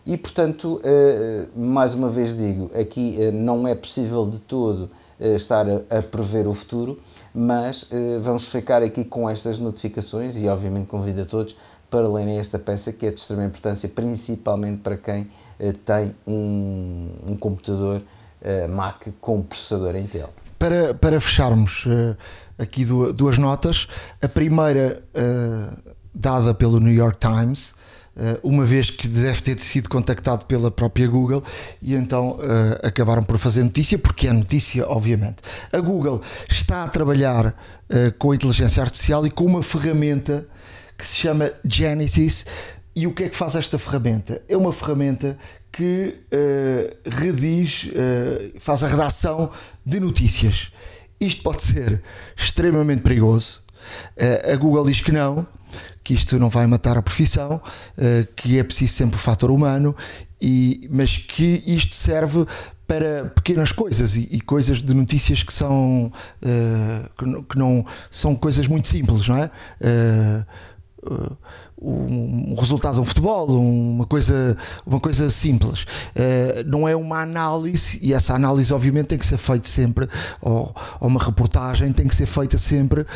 [0.07, 5.99] E portanto, uh, mais uma vez digo, aqui não é possível de todo estar a,
[5.99, 6.99] a prever o futuro,
[7.35, 11.57] mas uh, vamos ficar aqui com estas notificações e obviamente convido a todos
[11.89, 15.29] para lerem esta peça que é de extrema importância, principalmente para quem uh,
[15.70, 20.31] tem um, um computador uh, Mac com processador Intel.
[20.59, 21.85] Para, para fecharmos
[22.57, 23.88] aqui duas notas,
[24.22, 25.03] a primeira
[26.14, 27.75] dada pelo New York Times
[28.16, 31.42] eh, uma vez que deve ter sido contactado pela própria Google
[31.81, 32.38] e então
[32.81, 35.38] acabaram por fazer notícia, porque é notícia, obviamente.
[35.72, 37.57] A Google está a trabalhar
[38.18, 40.46] com a inteligência artificial e com uma ferramenta
[40.96, 42.46] que se chama Genesis.
[42.95, 44.43] E o que é que faz esta ferramenta?
[44.49, 45.39] É uma ferramenta
[45.71, 47.93] que uh, redige,
[48.61, 49.51] faz a redação
[49.85, 50.71] de notícias.
[51.19, 52.03] Isto pode ser
[52.37, 53.63] extremamente perigoso.
[54.53, 55.47] a Google diz que não,
[56.03, 57.61] que isto não vai matar a profissão,
[57.97, 59.95] eh, que é preciso sempre o fator humano,
[60.41, 62.45] e, mas que isto serve
[62.87, 66.07] para pequenas coisas e, e coisas de notícias que são
[66.43, 69.51] uh, que, não, que, não, são coisas muito simples, não é?
[71.83, 75.87] Uh, uh, um resultado de um futebol, uma coisa, uma coisa simples.
[76.66, 80.09] não é uma análise, e essa análise, obviamente, tem que ser feita sempre,
[80.40, 83.07] ou, ou uma reportagem tem que ser feita sempre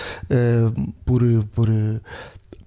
[1.04, 1.22] por,
[1.54, 1.68] por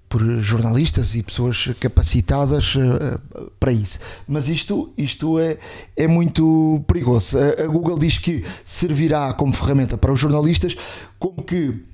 [0.10, 4.00] por jornalistas e pessoas capacitadas uh, para isso.
[4.28, 5.58] Mas isto, isto é,
[5.96, 7.38] é muito perigoso.
[7.38, 10.76] A, a, Google diz que servirá como ferramenta para os jornalistas,
[11.20, 11.86] como que,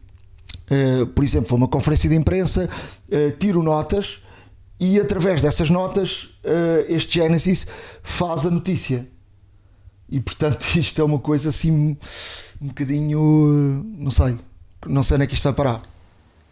[0.71, 2.69] uh, por exemplo, uma conferência de imprensa,
[3.09, 4.19] uh, tiro notas
[4.79, 6.29] e através dessas notas
[6.89, 7.65] este Genesis
[8.03, 9.07] faz a notícia.
[10.09, 11.97] E portanto isto é uma coisa assim
[12.61, 13.83] um bocadinho.
[13.97, 14.37] não sei.
[14.85, 15.81] Não sei onde é que isto vai parar.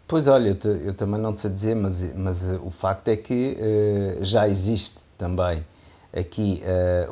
[0.08, 3.16] Pois olha, eu, te, eu, também não te sei dizer, mas, mas o facto é
[3.16, 3.56] que
[4.22, 5.64] já existe também
[6.12, 6.62] aqui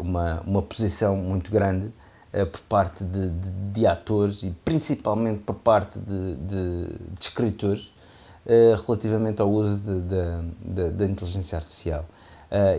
[0.01, 1.93] uma, uma posição muito grande
[2.51, 6.87] por parte de, de, de, atores e principalmente por parte de, de,
[7.21, 7.92] escritores
[8.85, 12.05] relativamente ao uso da inteligência artificial.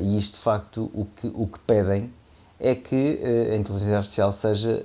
[0.01, 2.11] e isto de facto o que, o que pedem
[2.59, 3.19] é que
[3.51, 4.83] a inteligência artificial seja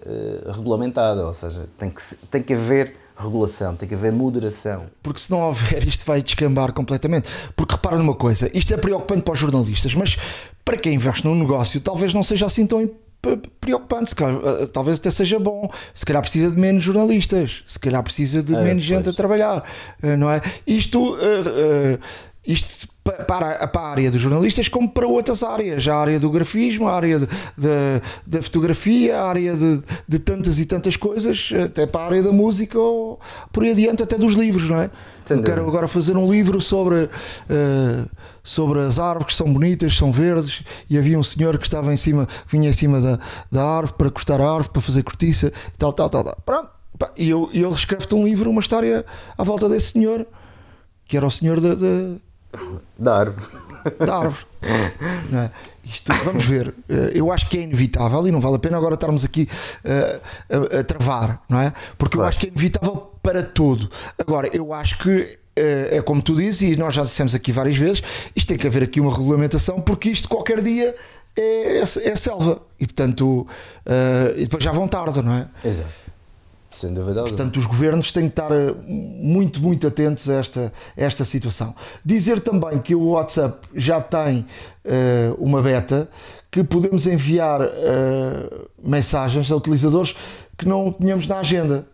[0.55, 2.01] regulamentada, ou seja, tem que,
[2.31, 4.87] tem que haver regulação, tem que haver moderação.
[5.03, 7.29] Porque se não houver, isto vai descambar completamente.
[7.57, 10.17] Porque repara numa coisa, isto é preocupante para os jornalistas, mas
[10.65, 12.89] para quem investe num negócio, talvez não seja assim tão
[13.61, 15.71] preocupante, eh, talvez até seja bom.
[15.93, 18.99] Se calhar precisa de menos jornalistas, se calhar precisa de é, menos pois.
[18.99, 19.65] gente a trabalhar,
[20.03, 20.41] eh, não é?
[20.67, 21.99] Isto, uh,
[22.47, 26.87] isto para, para a área dos jornalistas como para outras áreas, a área do grafismo,
[26.89, 27.21] a área
[28.27, 32.33] da fotografia, a área de, de, tantas e tantas coisas, até para a área da
[32.33, 33.21] música ou
[33.53, 34.91] por aí adiante, até dos livros, não é?
[35.31, 38.09] Eu quero agora fazer um livro sobre, uh,
[38.43, 41.97] sobre as árvores que são bonitas, são verdes, e havia um senhor que estava em
[41.97, 43.19] cima, vinha em cima da,
[43.51, 46.39] da árvore para cortar a árvore, para fazer cortiça, tal, tal, tal, tal.
[46.45, 46.71] Pronto.
[47.17, 49.05] E, eu, ele escreve-te um livro, uma história
[49.37, 50.27] à volta desse senhor,
[51.05, 52.17] que era o senhor da, da
[52.99, 53.47] da árvore.
[53.99, 54.47] Da árvore.
[55.33, 55.51] É?
[55.85, 56.75] Isto, vamos ver.
[56.89, 59.49] Eh, eu acho que é inevitável e não vale a pena agora estarmos aqui
[59.85, 61.73] uh, a, a, travar, não é?
[61.97, 62.27] Porque claro.
[62.27, 63.89] eu acho que é inevitável para tudo.
[64.19, 67.77] Agora, eu acho que uh, é como tu dizes, e nós já dissemos aqui várias
[67.77, 68.03] vezes,
[68.35, 70.95] isto tem que haver aqui uma regulamentação, porque isto qualquer dia
[71.37, 72.61] é, é, é selva.
[72.81, 73.47] E portanto,
[73.87, 75.49] uh, e depois já vão tarde, não é?
[75.65, 75.89] Exato.
[76.71, 81.25] Sem dúvida Portanto, os governos têm que estar eh, muito, muito atentos a esta, esta
[81.25, 81.75] situação.
[82.05, 84.41] Dizer também que o WhatsApp já tem
[84.85, 86.09] uh, uma beta
[86.51, 90.15] que podemos enviar uh, mensagens a utilizadores
[90.59, 91.87] que não tínhamos na agenda.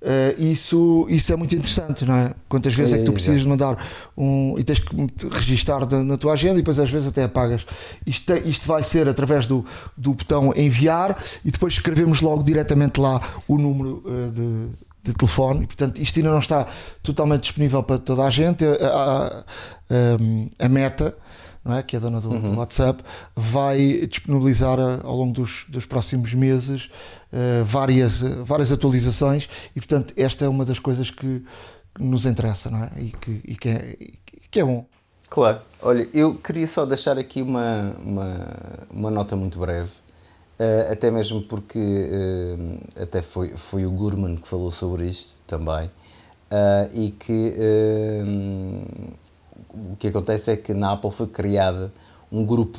[0.00, 2.32] Uh, isso, isso é muito interessante, não é?
[2.48, 3.76] Quantas vezes é, é que tu precisas de mandar
[4.16, 4.94] um e tens que
[5.28, 7.66] registar na tua agenda e depois às vezes até apagas.
[8.06, 9.64] Isto, isto vai ser através do,
[9.96, 15.64] do botão enviar e depois escrevemos logo diretamente lá o número uh, de, de telefone.
[15.64, 16.68] E, portanto, isto ainda não está
[17.02, 18.64] totalmente disponível para toda a gente.
[18.64, 19.26] A, a,
[20.60, 21.16] a, a meta
[21.64, 21.82] não é?
[21.82, 22.52] que é a dona do, uhum.
[22.52, 23.02] do WhatsApp,
[23.36, 26.88] vai disponibilizar ao longo dos, dos próximos meses
[27.32, 31.44] uh, várias, várias atualizações e, portanto, esta é uma das coisas que
[31.98, 32.90] nos interessa não é?
[32.96, 33.96] e, que, e que, é,
[34.50, 34.86] que é bom.
[35.28, 35.60] Claro.
[35.82, 38.48] Olha, eu queria só deixar aqui uma, uma,
[38.90, 39.90] uma nota muito breve,
[40.58, 45.90] uh, até mesmo porque uh, até foi, foi o Gurman que falou sobre isto também,
[46.94, 47.54] e que
[49.70, 51.92] o que acontece é que na Apple foi criada
[52.32, 52.78] um grupo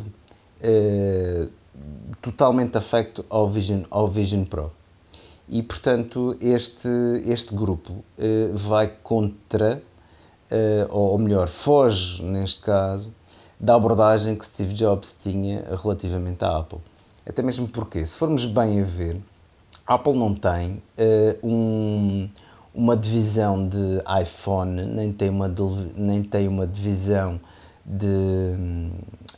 [2.22, 4.72] totalmente afecto ao Vision, ao Vision Pro.
[5.48, 6.90] E, portanto, este,
[7.26, 8.04] este grupo
[8.54, 9.82] vai contra
[10.50, 13.14] uh, ou, melhor, foge, neste caso,
[13.60, 16.80] da abordagem que Steve Jobs tinha relativamente à Apple.
[17.28, 19.22] Até mesmo porque, se formos bem a ver,
[19.86, 22.30] a Apple não tem uh, um,
[22.74, 25.52] uma divisão de iPhone, nem tem uma,
[25.96, 27.40] nem tem uma divisão
[27.86, 28.92] de,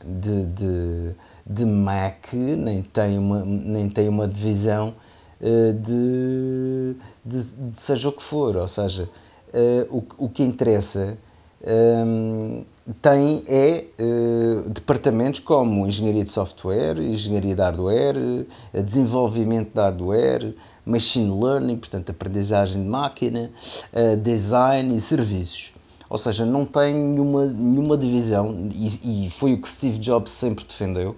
[0.05, 1.15] de, de,
[1.53, 4.93] de Mac, nem tem uma, nem tem uma divisão
[5.39, 6.95] uh, de,
[7.25, 9.09] de, de seja o que for, ou seja,
[9.53, 11.17] uh, o, o que interessa
[11.63, 12.65] um, ehm,
[13.01, 18.47] tem é uh, departamentos como engenharia de software, engenharia de hardware,
[18.83, 23.51] desenvolvimento de hardware, machine learning, portanto aprendizagem de máquina,
[23.93, 25.73] uh, design e serviços.
[26.11, 30.65] Ou seja, não tem nenhuma, nenhuma divisão e, e, foi o que Steve Jobs sempre
[30.65, 31.15] defendeu.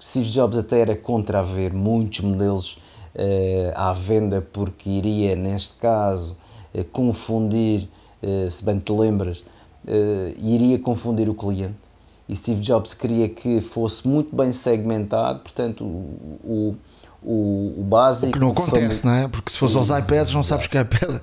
[0.00, 2.74] Steve Jobs até era contra haver muitos modelos
[3.14, 6.36] uh, à venda porque iria, neste caso,
[6.74, 7.88] eh, confundir,
[8.22, 9.44] eh, se bem te lembras,
[10.38, 11.76] iria confundir o cliente.
[12.28, 16.76] E Steve Jobs queria que fosse muito bem segmentado, portanto, o, o,
[17.22, 18.28] o básico.
[18.28, 19.28] O que não acontece, não é?
[19.28, 21.20] Porque se fosse aos iPads, não sabes que iPad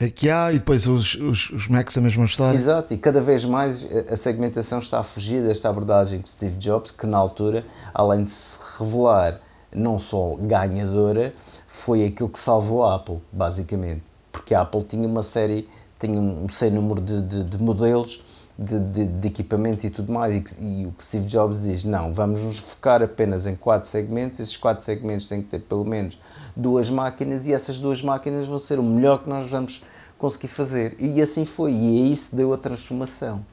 [0.00, 2.56] é que há e depois os, os, os Macs a mesma história.
[2.56, 6.90] Exato, e cada vez mais a segmentação está a fugir desta abordagem que Steve Jobs,
[6.90, 9.40] que na altura, além de se revelar
[9.74, 11.34] não só ganhadora,
[11.66, 15.68] foi aquilo que salvou a Apple, basicamente porque a Apple tinha uma série,
[15.98, 18.22] tinha um sem número de, de, de modelos
[18.58, 22.12] de, de, de, equipamentos e tudo mais, e, e, o que Steve Jobs diz, não,
[22.12, 26.18] vamos nos focar apenas em quatro segmentos, esses quatro segmentos têm que ter pelo menos
[26.54, 29.82] duas máquinas, e essas duas máquinas vão ser o melhor que nós vamos
[30.16, 30.96] conseguir fazer.
[30.98, 33.44] E assim foi, e aí se deu a transformação.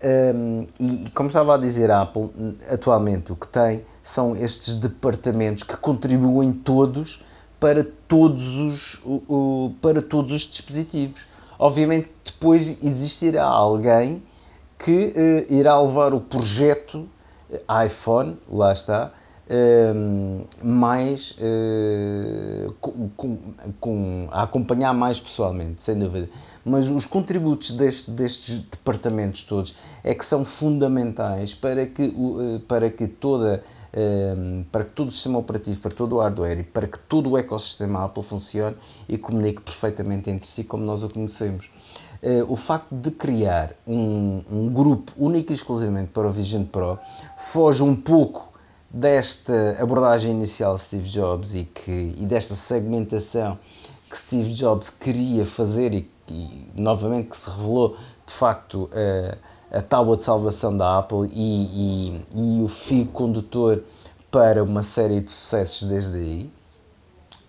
[0.00, 2.30] Um, e como estava a dizer, a Apple
[2.70, 7.24] atualmente o que tem são estes departamentos que contribuem todos
[7.58, 11.22] para todos os, o, o, para todos os dispositivos.
[11.58, 14.22] Obviamente, depois existirá alguém
[14.78, 17.08] que uh, irá levar o projeto
[17.50, 19.12] eh, iPhone, lá está,
[19.48, 23.38] uh, mais uh, com,
[23.80, 26.28] com, a acompanhar mais pessoalmente, sem dúvida.
[26.64, 29.74] Mas os contributos deste, destes departamentos todos
[30.04, 32.14] é que são fundamentais para que,
[32.68, 33.62] para que toda
[34.70, 37.38] para que todo o sistema operativo, para todo o hardware e para que todo o
[37.38, 38.76] ecossistema Apple funcione
[39.08, 41.77] e comunique perfeitamente entre si como nós o conhecemos.
[42.20, 46.98] Eh, o facto de criar um, um grupo único e exclusivamente para o Vision Pro
[47.36, 48.52] foge um pouco
[48.90, 53.56] desta abordagem inicial de Steve Jobs e, que, e desta segmentação
[54.10, 57.96] que Steve Jobs queria fazer e, e novamente que se revelou
[58.26, 59.38] de facto uh,
[59.70, 63.84] a tábua de salvação da Apple e, e, e o fio condutor
[64.28, 66.50] para uma série de sucessos desde aí.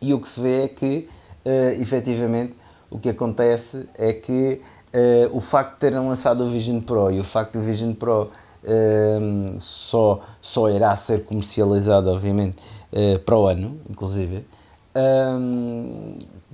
[0.02, 1.10] E o que se vê é que,
[1.46, 2.59] uh, efetivamente,
[2.90, 4.62] o que acontece é que
[4.94, 8.30] uh, o facto de terem lançado o Vision Pro e o facto do Vision Pro
[8.64, 12.58] uh, só, só irá ser comercializado, obviamente,
[12.92, 14.46] uh, para o ano, inclusive,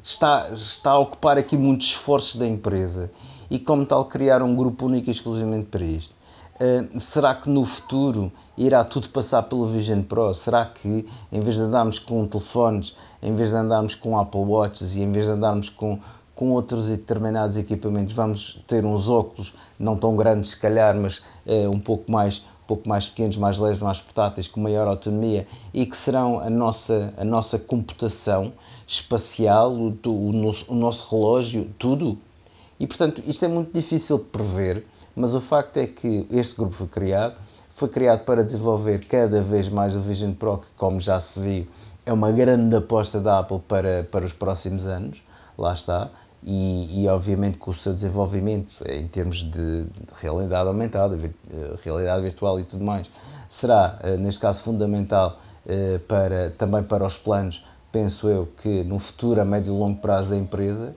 [0.04, 3.10] está, está a ocupar aqui muitos esforços da empresa
[3.50, 6.14] e, como tal, criar um grupo único exclusivamente para isto.
[6.56, 10.34] Uh, será que no futuro irá tudo passar pelo Vision Pro?
[10.34, 14.96] Será que em vez de andarmos com telefones, em vez de andarmos com Apple Watches
[14.96, 16.00] e em vez de andarmos com,
[16.36, 21.20] com outros e determinados equipamentos, vamos ter uns óculos não tão grandes, se calhar, mas
[21.46, 25.46] uh, um pouco mais um pouco mais pequenos, mais leves, mais portáteis, com maior autonomia
[25.72, 28.52] e que serão a nossa, a nossa computação
[28.88, 32.18] espacial, o, o, nosso, o nosso relógio, tudo.
[32.80, 34.84] E portanto, isto é muito difícil de prever,
[35.16, 37.36] mas o facto é que este grupo foi criado,
[37.70, 41.68] foi criado para desenvolver cada vez mais o Vision Pro, que, como já se viu,
[42.04, 45.22] é uma grande aposta da Apple para, para os próximos anos,
[45.56, 46.10] lá está.
[46.48, 52.22] E, e, obviamente com o seu desenvolvimento em termos de, de, realidade aumentada, eh, realidade
[52.22, 53.10] virtual e tudo mais,
[53.50, 59.00] será eh, neste caso fundamental eh, para, também para os planos, penso eu, que no
[59.00, 60.96] futuro a médio e longo prazo da empresa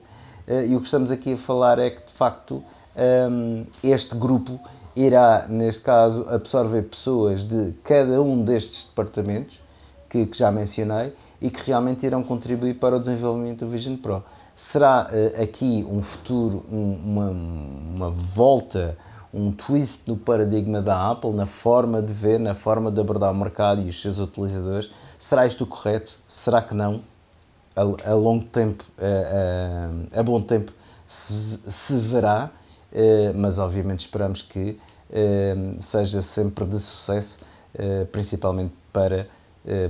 [0.49, 2.63] eh, e o que estamos aqui a falar é que, de facto,
[2.95, 4.59] ehm, este grupo
[4.95, 9.61] irá, neste caso, absorver pessoas de cada um destes departamentos
[10.09, 14.23] que, que já mencionei e que realmente irão contribuir para o desenvolvimento do Vision Pro.
[14.59, 18.97] Será uh, aqui um futuro, um, uma, uma volta,
[19.33, 23.33] um twist no paradigma da Apple, na forma de ver, na forma de abordar o
[23.33, 24.91] mercado e os seus utilizadores?
[25.17, 26.17] Será isto o correto?
[26.27, 27.01] Será que não?
[27.73, 30.73] A, a longo tempo, a, a, a bom tempo,
[31.07, 32.51] se, se verá,
[32.91, 34.77] uh, mas obviamente esperamos que
[35.09, 37.39] uh, seja sempre de sucesso,
[38.11, 39.25] principalmente para eh,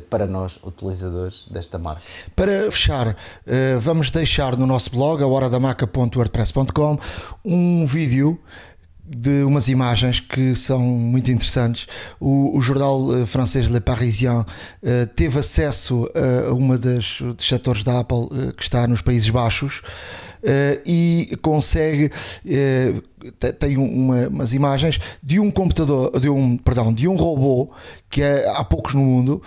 [0.10, 2.02] para nós, utilizadores desta marca.
[2.36, 3.16] Para fechar,
[3.46, 6.98] eh, vamos deixar no nosso blog, a horadamaca.wordpress.com,
[7.46, 8.40] um vídeo
[9.10, 11.88] de umas imagens que são muito interessantes.
[12.20, 14.46] O, o jornal eh, francês Le Parisien uh,
[15.16, 16.10] teve acesso
[16.48, 21.38] a uma das dos setores da Apple uh, que está nos Países Baixos uh, e
[21.42, 22.12] consegue
[23.60, 27.72] tem uma, umas imagens de um computador, de um perdão, de um robô
[28.10, 29.42] que é, há poucos no mundo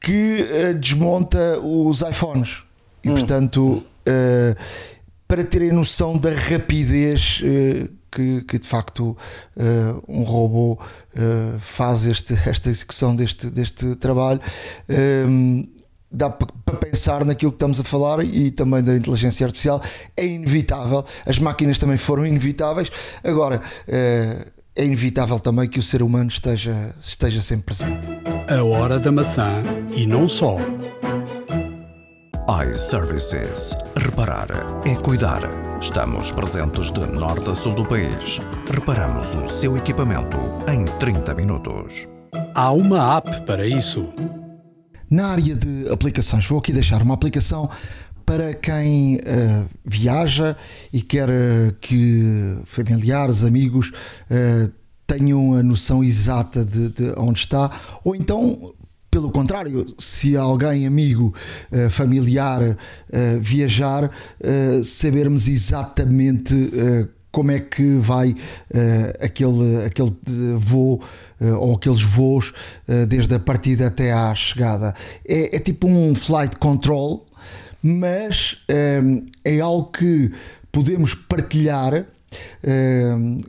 [0.00, 2.64] que desmonta os iPhones
[3.02, 3.14] e hum.
[3.14, 3.82] portanto
[5.26, 7.42] para terem noção da rapidez
[8.10, 9.16] que, que de facto
[9.56, 14.40] uh, um robô uh, faz este, esta execução deste, deste trabalho.
[14.88, 15.68] Um, ehm,
[16.10, 19.82] dá para pensar naquilo que estamos a falar e também da inteligência artificial.
[20.16, 22.90] É inevitável, as máquinas também foram inevitáveis.
[23.22, 28.06] Agora, uh, é inevitável também que o ser humano esteja, esteja sempre presente.
[28.48, 30.58] A hora da maçã e não só
[32.48, 33.76] iServices.
[33.96, 34.46] Reparar
[34.86, 35.40] é cuidar.
[35.80, 38.40] Estamos presentes de norte a sul do país.
[38.72, 40.36] Reparamos o seu equipamento
[40.72, 42.06] em 30 minutos.
[42.54, 44.06] Há uma app para isso.
[45.10, 47.68] Na área de aplicações, vou aqui deixar uma aplicação
[48.24, 50.56] para quem uh, viaja
[50.92, 53.90] e quer uh, que familiares, amigos
[54.30, 54.72] uh,
[55.04, 57.70] tenham a noção exata de, de, onde está,
[58.04, 58.72] ou então
[59.16, 61.34] pelo contrário, se alguém, amigo,
[61.72, 62.76] eh, familiar,
[63.10, 66.54] eh, viajar, eh, sabermos exatamente
[67.32, 68.36] como é que vai
[69.20, 70.12] aquele, aquele
[70.58, 71.00] voo
[71.60, 72.52] ou aqueles voos
[73.08, 74.94] desde a partida até à chegada.
[75.26, 77.24] É, é tipo um flight control,
[77.82, 78.58] mas
[79.44, 80.30] é algo que
[80.72, 82.06] podemos partilhar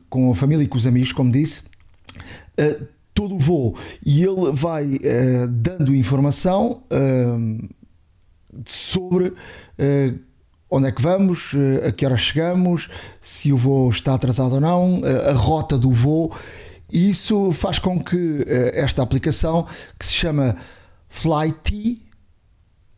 [0.10, 1.64] com a família e com os amigos, como disse
[3.18, 7.68] todo o voo e ele vai uh, dando informação uh,
[8.64, 10.20] sobre uh,
[10.70, 11.56] onde é que vamos,
[11.88, 12.90] a que hora chegamos,
[13.20, 16.36] se o voo está atrasado ou não, a rota do voo.
[16.92, 18.44] E isso faz com que
[18.74, 19.66] esta aplicação
[19.98, 20.58] que se chama
[21.08, 22.02] Flighty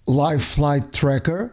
[0.08, 1.52] Live Flight Tracker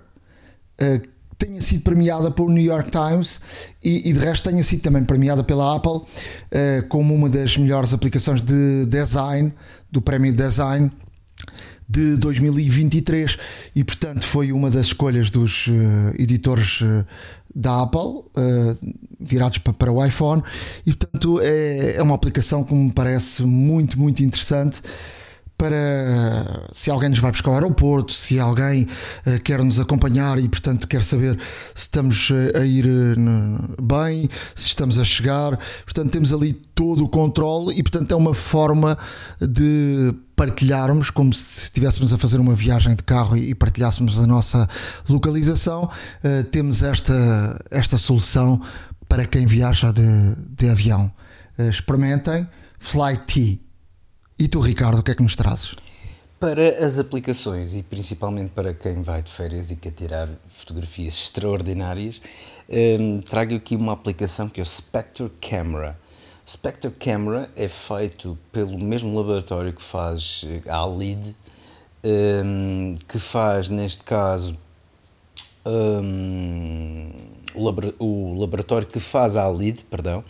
[1.38, 3.40] tenha sido premiada pelo New York Times
[3.82, 6.06] e, e, de resto tenha sido também premiada pela Apple uh,
[6.88, 9.52] como uma das melhores aplicações de design
[9.90, 10.90] do prémio Design
[11.88, 13.36] de 2023
[13.74, 15.72] e portanto foi uma das escolhas dos uh,
[16.18, 17.04] editores uh,
[17.54, 18.24] da Apple
[19.18, 20.42] virados para, para, o iPhone.
[20.84, 24.82] E portanto é, é uma aplicação que me parece muito muito interessante
[25.56, 28.84] para se alguém nos vai buscar ao aeroporto, se alguém
[29.26, 31.38] uh, quer nos acompanhar e, portanto, quer saber
[31.74, 35.58] se estamos uh, a ir uh, bem, se estamos a chegar.
[35.84, 38.98] Portanto, temos ali todo o controle e, portanto, é uma forma
[39.40, 44.68] de partilharmos, como se estivéssemos a fazer uma viagem de carro e, partilhássemos a nossa
[45.08, 45.88] localização.
[46.50, 48.60] temos esta, esta solução
[49.08, 51.10] para quem viaja de, de avião.
[51.58, 52.46] experimentem
[52.78, 53.65] Flight
[54.38, 55.74] e tu, Ricardo, o que é que nos trazes?
[56.38, 62.20] Para as aplicações e principalmente para quem vai de férias e quer tirar fotografias extraordinárias,
[63.00, 65.98] um, trago aqui uma aplicação que é o Spectre Camera.
[66.46, 71.34] O Spectre Camera é feito pelo mesmo laboratório que faz eh, a Alid,
[72.04, 74.56] um, que faz, neste caso,
[75.66, 77.10] um,
[77.98, 80.22] o laboratório que faz a Alid, perdão,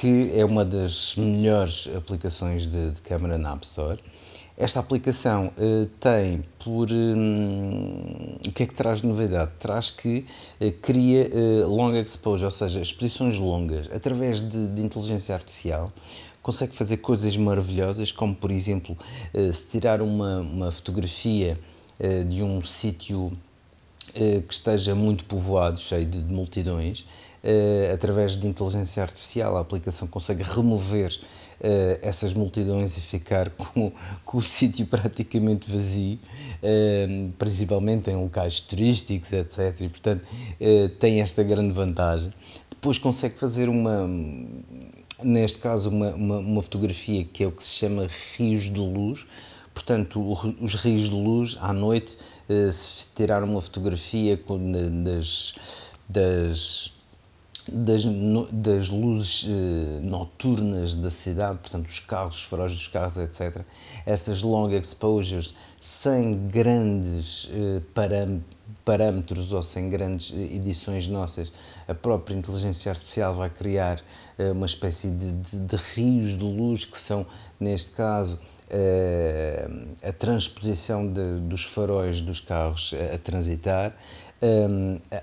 [0.00, 3.98] que é uma das melhores aplicações de, de câmera na App Store.
[4.56, 6.90] Esta aplicação uh, tem por.
[6.90, 9.52] Um, o que é que traz de novidade?
[9.58, 10.24] Traz que
[10.60, 15.90] uh, cria uh, long exposure, ou seja, exposições longas, através de, de, inteligência artificial.
[16.42, 18.96] Consegue fazer coisas maravilhosas, como por exemplo,
[19.52, 21.58] se tirar uma, uma fotografia
[22.28, 23.36] de um sítio
[24.14, 27.04] que esteja muito povoado, cheio de, de multidões,
[27.46, 33.92] uh, através de inteligência artificial, a aplicação consegue remover uh, essas multidões e ficar com,
[34.24, 39.80] com o sítio praticamente vazio, uh, principalmente em locais turísticos, etc.
[39.80, 40.26] E, portanto,
[40.98, 42.32] tem esta grande vantagem.
[42.68, 44.08] Depois consegue fazer uma
[45.22, 49.26] neste caso, uma, uma, uma, fotografia que é o que se chama rios de luz.
[49.72, 50.20] Portanto,
[50.60, 52.16] os rios de luz, à noite,
[52.72, 54.58] se tirar uma fotografia com,
[56.08, 56.92] das,
[57.68, 58.04] das das,
[58.52, 63.64] das luzes eh, noturnas da cidade, portanto, os carros, os faróis dos carros, etc.
[64.04, 67.80] Essas long exposures sem grandes eh,
[68.84, 71.52] parâmetros ou sem grandes eh, edições nossas,
[71.88, 74.02] a própria inteligência artificial vai criar
[74.38, 77.26] eh, uma espécie de, de, de rios de luz que são,
[77.58, 78.38] neste caso,
[80.02, 83.94] a transposição de, dos faróis dos carros a, transitar,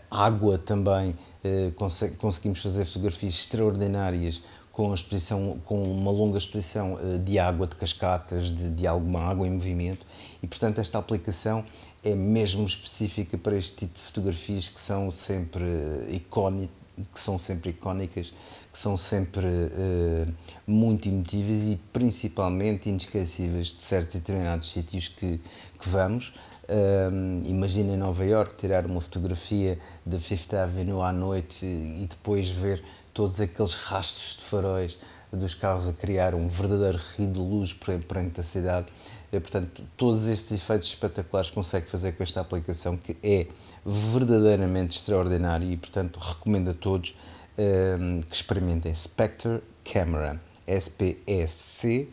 [0.10, 1.72] a água também eh,
[2.18, 4.42] conseguimos fazer fotografias extraordinárias
[4.72, 9.20] com a exposição, com uma longa exposição eh, de água, de cascatas, de, de alguma
[9.20, 10.06] água em movimento.
[10.42, 11.66] E, portanto, esta aplicação
[12.02, 16.83] é mesmo específica para este tipo de fotografias que são sempre eh, icónicas
[17.14, 18.34] que são sempre icónicas,
[18.72, 20.34] que são sempre uh,
[20.68, 25.40] muito emotivas e principalmente inesquecíveis de certos e determinados sítios que,
[25.80, 26.34] que vamos.
[26.70, 32.50] Um, imagina em Nova York tirar uma fotografia da Fifth Avenue à noite e depois
[32.50, 32.82] ver
[33.14, 34.98] todos aqueles rastros de faróis
[35.32, 38.88] dos carros a criar um verdadeiro rio de luz perante a cidade.
[39.34, 43.48] E, portanto, todos estes efeitos espetaculares consegue fazer com esta aplicação que é
[43.84, 47.16] verdadeiramente extraordinária e, portanto, recomendo a todos
[47.58, 50.40] um, que experimentem Spectre Camera.
[50.68, 52.10] S-P-E-C-T-R-E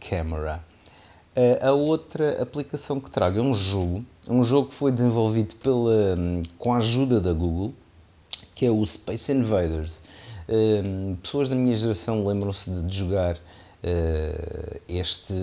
[0.00, 0.64] Camera.
[1.36, 6.16] Eh, a outra aplicação que trago é um jogo, um jogo que foi desenvolvido pela,
[6.16, 7.74] hum, com a ajuda da Google,
[8.54, 10.00] que é o Space Invaders.
[10.48, 13.36] Hum, pessoas da minha geração lembram-se de jogar
[14.88, 15.34] este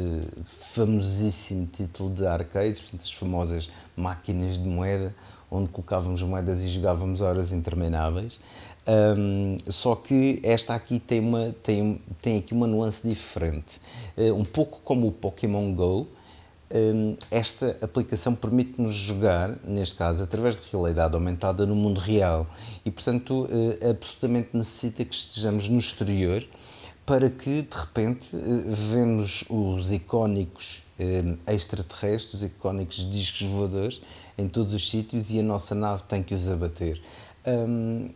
[0.43, 5.13] famosíssimo título de arcades, portanto, as famosas máquinas de moeda,
[5.51, 8.39] onde colocávamos moedas e jogávamos horas intermináveis.
[8.87, 13.79] Um, só que esta aqui tem, uma, tem, tem aqui uma nuance diferente.
[14.17, 16.07] Uh, um pouco como o Pokémon Go,
[16.73, 22.47] um, esta aplicação permite-nos jogar, neste caso, através de realidade aumentada no mundo real
[22.85, 26.43] e, portanto, uh, absolutamente necessita que estejamos no exterior
[27.11, 28.39] para que, de repente, uh,
[28.69, 30.81] vemos os icónicos
[31.45, 34.01] extraterrestres, os icónicos discos voadores
[34.37, 37.01] em todos os sítios e a nossa nave tem que os abater.
[37.43, 38.09] É um,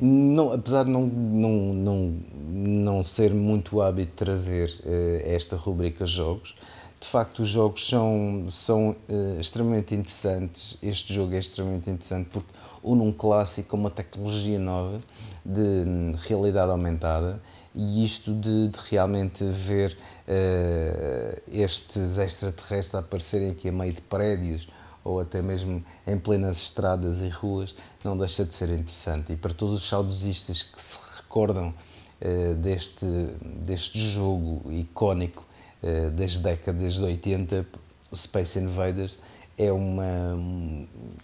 [0.00, 2.14] não, apesar de não, não, não,
[2.48, 6.56] não ser muito hábito trazer uh, esta rubrica jogos,
[6.98, 10.78] de facto os jogos são, são uh, extremamente interessantes.
[10.80, 12.50] Este jogo é extremamente interessante porque
[12.82, 15.02] une um clássico com uma tecnologia nova
[15.44, 17.42] de um, realidade aumentada
[17.74, 19.96] e isto de, de realmente ver
[20.26, 24.68] uh, estes extraterrestres aparecerem aqui a meio de prédios
[25.04, 29.32] ou até mesmo em plenas estradas e ruas, não deixa de ser interessante.
[29.32, 31.72] E para todos os saudosistas que se recordam
[32.20, 33.06] uh, deste,
[33.64, 35.46] deste jogo icónico
[35.82, 37.66] uh, das décadas de 80,
[38.10, 39.16] o Space Invaders
[39.60, 40.38] é, uma,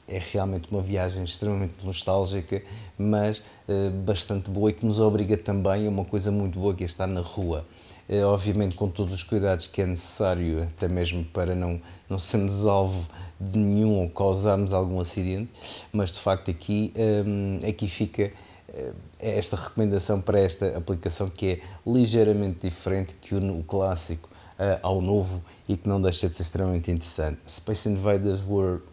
[0.07, 2.63] é realmente uma viagem extremamente nostálgica,
[2.99, 6.83] mas uh, bastante boa e que nos obriga também a uma coisa muito boa que
[6.83, 7.65] é estar na rua.
[8.09, 12.65] Eh, obviamente com todos os cuidados que é necessário, até mesmo para não, não sermos
[12.65, 13.05] alvo
[13.41, 15.51] de nenhum ou causarmos algum acidente,
[15.93, 18.31] mas de facto aqui, um, aqui fica
[18.69, 24.29] eh, esta recomendação para esta aplicação que é ligeiramente diferente que o, o clássico
[24.59, 27.39] uh, ao novo e que não deixa de ser extremamente interessante.
[27.49, 28.41] Space Invaders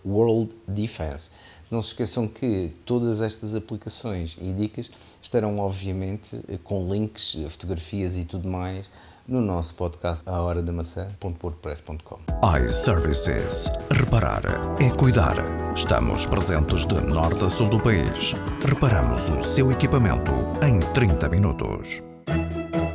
[0.06, 1.30] World Defense.
[1.72, 4.92] Não se esqueçam que todas estas aplicações e dicas
[5.22, 8.90] estarão, obviamente, com links, fotografias e tudo mais
[9.28, 12.20] no nosso podcast a hora da maçã.wordpress.com.
[12.64, 13.70] iServices.
[13.90, 14.44] Reparar
[14.80, 15.36] é cuidar.
[15.76, 18.34] Estamos presentes de norte a sul do país.
[18.66, 20.32] Reparamos o seu equipamento
[20.66, 22.13] em 30 minutos.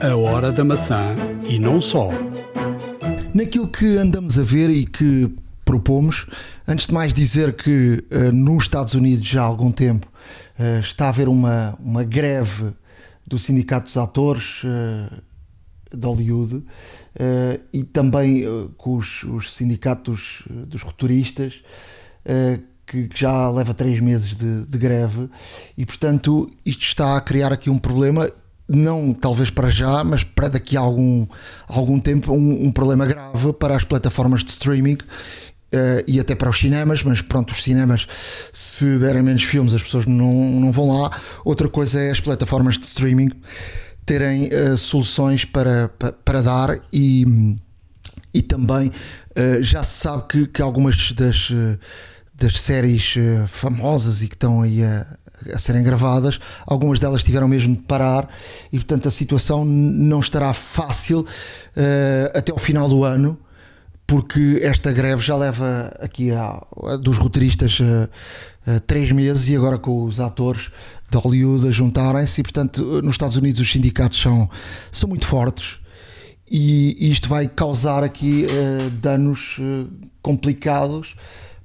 [0.00, 2.10] A hora da maçã e não só.
[3.34, 5.28] Naquilo que andamos a ver e que
[5.64, 6.26] propomos,
[6.68, 11.06] antes de mais dizer que uh, nos Estados Unidos já há algum tempo uh, está
[11.06, 12.72] a haver uma, uma greve
[13.26, 15.20] do Sindicato dos Atores uh,
[15.92, 16.64] de Hollywood
[17.72, 18.44] e também
[18.76, 21.62] com os, os, sindicatos dos roturistas
[22.86, 25.30] que, já leva três meses de, de greve
[25.76, 28.30] e portanto isto está a criar aqui um problema
[28.68, 31.26] não talvez para já, mas para daqui a algum,
[31.66, 34.98] algum tempo, um, um problema grave para as plataformas de streaming
[35.70, 38.08] Uh, e até para os cinemas, mas pronto, os cinemas,
[38.54, 41.10] se derem menos filmes, as pessoas não, não vão lá.
[41.44, 43.30] Outra coisa é as plataformas de streaming
[44.06, 47.54] terem uh, soluções para, para, para, dar e,
[48.32, 51.52] e também uh, já se sabe que, que algumas das,
[52.34, 53.16] das séries
[53.46, 55.06] famosas e que estão aí a,
[55.52, 58.28] a serem gravadas, algumas delas tiveram mesmo de parar
[58.72, 63.38] e, portanto, a situação não estará fácil uh, até ao final do ano,
[64.06, 67.84] porque esta greve já leva aqui a, a dos roteiristas uh,
[68.66, 70.70] uh, três meses e agora com os atores
[71.10, 74.48] de Hollywood a juntarem-se, e, portanto, nos Estados Unidos os sindicatos são,
[74.90, 75.80] são muito fortes
[76.50, 78.46] e isto vai causar aqui
[79.02, 79.58] danos
[80.22, 81.14] complicados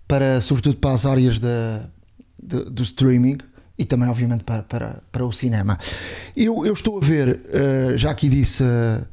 [0.06, 1.86] para, sobretudo para as áreas da,
[2.42, 3.38] do streaming
[3.78, 5.78] e também, obviamente, para, para, para o cinema.
[6.36, 9.06] Eu, eu estou a ver, uh, já aqui disse, uh,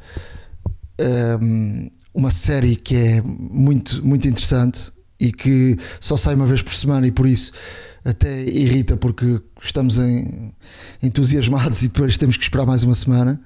[0.98, 6.46] eh, um, eh, uma série que é muito, muito interessante e que só sai uma
[6.46, 7.52] vez por semana e por isso
[8.04, 10.52] até irrita porque estamos em,
[11.02, 13.40] entusiasmados e depois temos que esperar mais uma semana.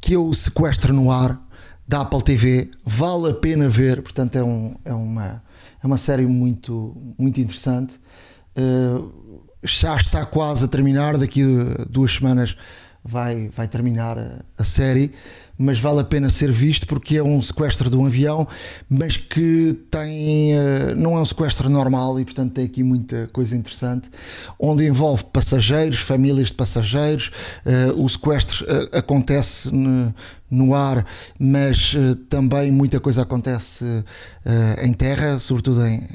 [0.00, 1.40] Que é Sequestro no Ar
[1.86, 2.70] da Apple TV.
[2.84, 5.42] Vale a pena ver, portanto, é, um, é, uma,
[5.82, 7.94] é uma série muito, muito interessante.
[8.56, 9.21] Uh,
[9.62, 12.56] já está quase a terminar, daqui a duas semanas
[13.04, 15.12] vai, vai terminar a, a, série,
[15.58, 18.46] mas vale a pena ser visto porque é um sequestro de um avião,
[18.88, 23.56] mas que tem uh, não é um sequestro normal e portanto tem aqui muita coisa
[23.56, 24.08] interessante,
[24.58, 27.30] onde envolve passageiros, famílias de passageiros,
[27.66, 30.14] uh, o sequestro uh, acontece no,
[30.50, 31.04] no, ar,
[31.38, 31.96] mas
[32.28, 33.84] também muita coisa acontece
[34.82, 36.06] em terra, sobretudo em,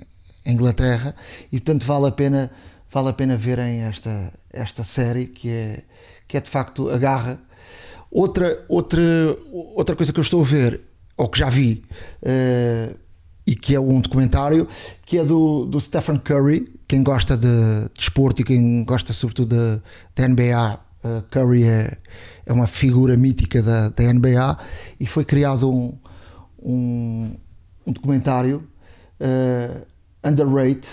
[0.45, 1.15] em Inglaterra,
[1.51, 2.51] e portanto vale a pena
[2.89, 5.83] vale a pena verem esta, esta série que é,
[6.27, 7.39] que é de facto a garra.
[8.09, 9.01] Outra, outra,
[9.51, 10.81] outra coisa que eu estou a ver,
[11.17, 11.83] ou que já vi,
[12.23, 12.97] uh,
[13.45, 14.67] e que é um documentário,
[15.05, 16.71] que é do, do Stephen Curry.
[16.87, 19.81] Quem gosta de desporto de e quem gosta sobretudo
[20.15, 21.97] da NBA, uh, Curry é,
[22.45, 24.57] é uma figura mítica da, da NBA
[24.99, 25.97] e foi criado um,
[26.61, 27.35] um,
[27.85, 28.67] um documentário
[29.19, 29.85] uh,
[30.23, 30.87] underrated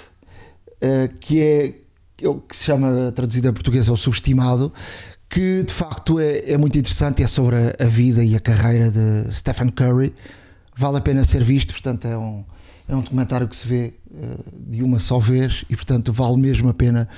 [1.19, 1.84] que é
[2.25, 4.73] é o que se chama traduzido em português é o subestimado,
[5.29, 8.91] que de facto é, é muito interessante, é sobre a, a, vida e a carreira
[8.91, 10.15] de Stephen Curry.
[10.77, 12.45] Vale a pena ser visto, portanto, é um,
[12.89, 16.69] é um documentário que se vê uh, de uma só vez e, portanto, vale mesmo
[16.69, 17.09] a pena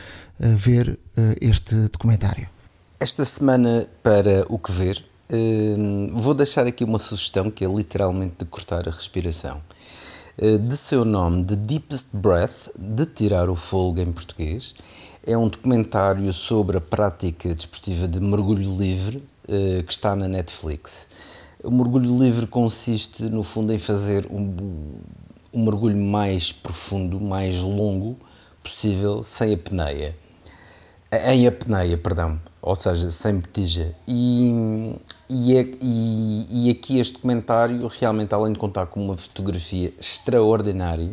[0.40, 0.98] uh, ver uh,
[1.40, 2.48] este documentário.
[2.98, 5.04] Esta semana, para o que ver,
[6.12, 9.60] vou deixar aqui uma sugestão que é literalmente de cortar a respiração.
[10.38, 14.74] Eh, de seu nome The Deepest Breath, de tirar o fogo em português.
[15.26, 21.08] É um documentário sobre a prática desportiva de mergulho livre eh, que está na Netflix.
[21.64, 24.54] O mergulho livre consiste, no fundo, em fazer um,
[25.54, 28.18] um mergulho mais profundo, mais longo
[28.62, 30.14] possível, sem apneia.
[31.10, 33.94] Em apneia, perdão, ou seja, sem botija.
[34.06, 34.94] E
[35.28, 41.10] e, é, e, e, aqui este documentário, realmente, além de contar com uma fotografia extraordinária,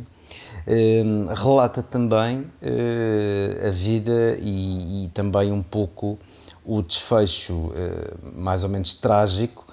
[0.68, 1.04] eh,
[1.36, 6.20] relata também eh, a vida e, e, também um pouco
[6.64, 9.66] o desfecho eh, mais ou menos trágico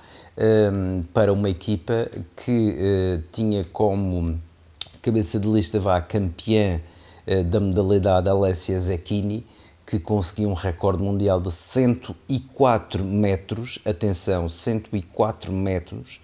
[1.13, 4.41] para uma equipa que tinha como
[5.03, 6.81] cabeça de lista vá campeã
[7.45, 9.45] da modalidade Alessia Zecchini
[9.91, 16.21] que conseguiu um recorde mundial de 104 metros, atenção, 104 metros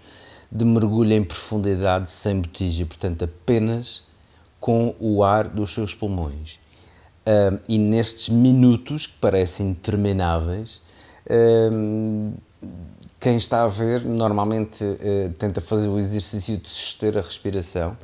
[0.49, 4.07] de mergulho em profundidade sem botija, portanto apenas
[4.57, 6.61] com o ar dos seus pulmões.
[7.27, 10.81] Um, e nestes minutos que parecem intermináveis,
[11.69, 12.35] um,
[13.19, 17.97] quem está a ver normalmente uh, tenta fazer o exercício de suster a respiração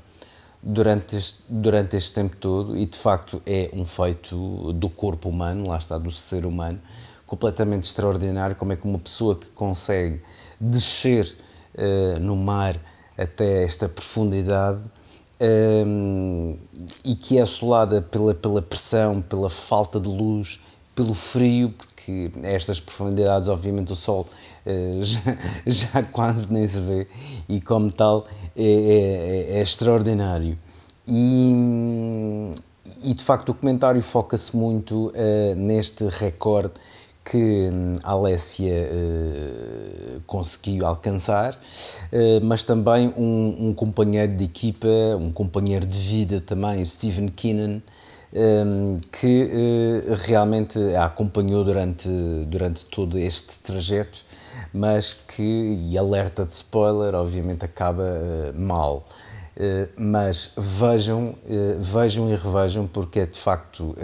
[0.64, 5.68] durante este, durante este tempo todo e de facto é um feito do corpo humano,
[5.68, 6.80] lá está, do ser humano,
[7.28, 10.22] completamente extraordinário como é que uma pessoa que consegue
[10.60, 11.36] descer
[11.76, 12.80] uh, no mar
[13.18, 14.80] até esta profundidade
[15.86, 20.60] um, eh, e que é assolada pela, pela pressão, pela falta de luz,
[20.96, 24.26] pelo frio, porque estas profundidades, obviamente, o sol
[25.02, 27.08] já, já, quase nem se vê
[27.50, 30.58] e, como tal, é, é, é extraordinário.
[31.08, 31.52] E,
[33.04, 36.74] e, de facto, o documentário foca-se muito uh, neste recorde
[37.24, 44.88] que hum, a Alessia uh, conseguiu alcançar, uh, mas também um, um, companheiro de equipa,
[45.18, 47.82] um companheiro de vida também, Stephen Keenan,
[48.34, 52.10] um, que uh, realmente a acompanhou durante,
[52.48, 54.26] durante todo este trajeto,
[54.74, 59.06] mas que, e alerta de spoiler, obviamente acaba uh, mal.
[59.56, 61.36] Uh, mas vejam,
[61.80, 63.96] vejam e revejam, porque é de facto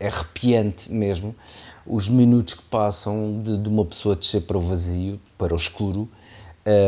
[0.00, 1.34] é arrepiante mesmo
[1.86, 6.08] os minutos que passam de, de uma pessoa descer para o vazio, para o escuro,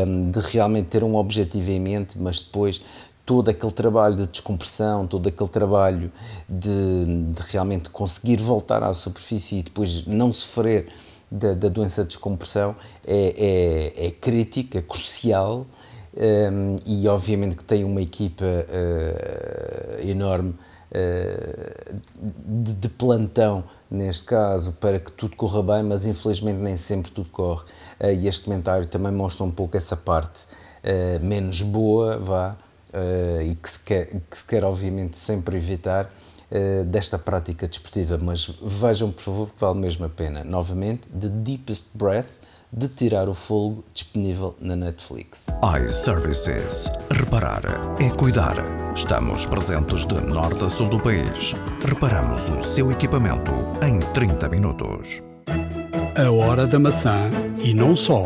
[0.06, 2.80] um, de realmente ter um objetivo em mente, mas depois
[3.26, 6.12] todo aquele trabalho de descompressão, todo aquele trabalho
[6.48, 10.88] de, de realmente conseguir voltar à superfície e depois não sofrer
[11.34, 15.66] da, da doença de descompressão é, é, é crítico, é crucial
[16.16, 20.54] um, e obviamente que tem uma equipa uh, enorme
[20.92, 21.94] uh,
[22.44, 27.28] de, de, plantão neste caso para que tudo corra bem, mas infelizmente nem sempre tudo
[27.30, 27.64] corre.
[28.00, 30.42] Uh, e este comentário também mostra um pouco essa parte
[31.22, 32.58] menos boa, vá,
[33.42, 36.12] e que se, quer, que se quer obviamente sempre evitar
[36.86, 40.44] desta prática desportiva, mas vejam por favor que vale mesmo a pena.
[40.44, 42.30] Novamente, The Deepest Breath
[42.76, 45.46] de tirar o fogo disponível na Netflix.
[45.84, 46.90] iServices.
[47.10, 47.62] Reparar
[48.00, 48.56] é cuidar.
[48.94, 51.54] Estamos presentes de norte a sul do país.
[51.86, 53.52] Reparamos o seu equipamento
[53.86, 55.22] em 30 minutos.
[56.16, 57.30] A hora da maçã
[57.62, 58.24] e não só.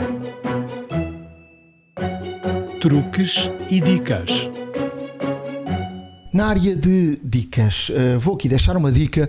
[2.81, 4.49] Truques e dicas.
[6.33, 9.29] Na área de dicas, eh, vou aqui deixar uma dica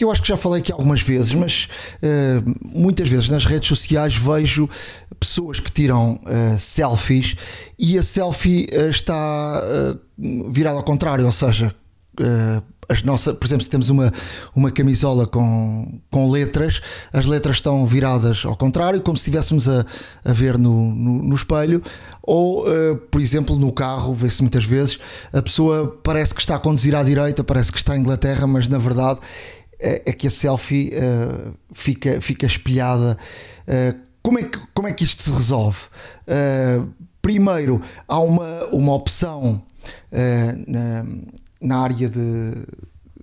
[0.00, 3.68] que eu acho que já falei aqui algumas vezes, mas uh, muitas vezes nas redes
[3.68, 4.66] sociais vejo
[5.18, 7.36] pessoas que tiram uh, selfies
[7.78, 9.62] e a selfie uh, está
[10.50, 11.74] virada ao contrário, ou seja,
[12.90, 14.12] as nossas, por exemplo, se temos uma,
[14.54, 16.82] uma camisola com, com letras,
[17.12, 19.86] as letras estão viradas ao contrário, como se estivéssemos a,
[20.24, 21.80] a ver no, no, no espelho,
[22.20, 24.98] ou, uh, por exemplo, no carro, vê-se muitas vezes,
[25.32, 28.66] a pessoa parece que está a conduzir à direita, parece que está em Inglaterra, mas
[28.66, 29.20] na verdade
[29.78, 33.16] é, é que a selfie uh, fica, fica espelhada.
[33.68, 35.78] Uh, como, é que, como é que isto se resolve?
[36.26, 36.88] Uh,
[37.22, 39.62] primeiro, há uma, uma opção
[40.66, 41.04] na,
[41.60, 42.52] na área de,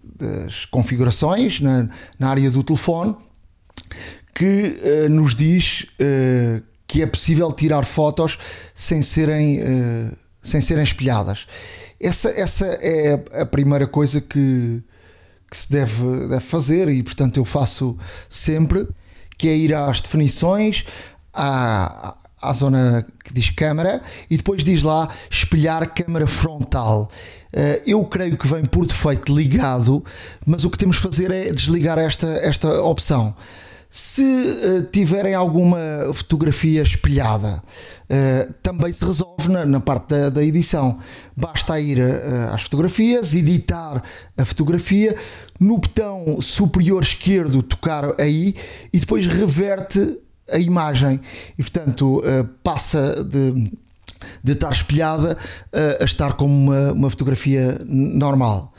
[0.04, 3.16] das configurações, na, na área do telefone,
[4.34, 5.88] que nos diz
[6.86, 8.38] que é possível tirar fotos
[8.76, 9.60] sem serem,
[10.42, 11.48] sem serem espelhadas.
[12.00, 14.84] Essa, essa é a primeira coisa que,
[15.50, 17.98] que se deve, deve fazer e portanto eu faço
[18.30, 18.88] sempre,
[19.38, 20.86] que é ir às definições,
[21.34, 27.10] à, à zona que diz câmara e depois diz lá espelhar câmara frontal.
[27.54, 30.04] Eh, eu creio que vem por defeito ligado,
[30.46, 33.36] mas o que temos de fazer é desligar esta, esta opção.
[33.90, 35.80] Se uh, tiverem alguma
[36.14, 41.00] fotografia espelhada, uh, também se resolve na, na parte da, da, edição.
[41.36, 42.02] Basta ir
[42.52, 44.04] às fotografias, editar
[44.38, 45.16] a fotografia,
[45.58, 48.56] no botão superior esquerdo tocar aí
[48.92, 50.20] e depois reverte
[50.52, 51.22] a imagem.
[51.58, 52.22] E portanto
[52.62, 53.72] passa de,
[54.44, 55.38] de estar espelhada
[56.00, 58.74] a estar como uma, uma fotografia normal.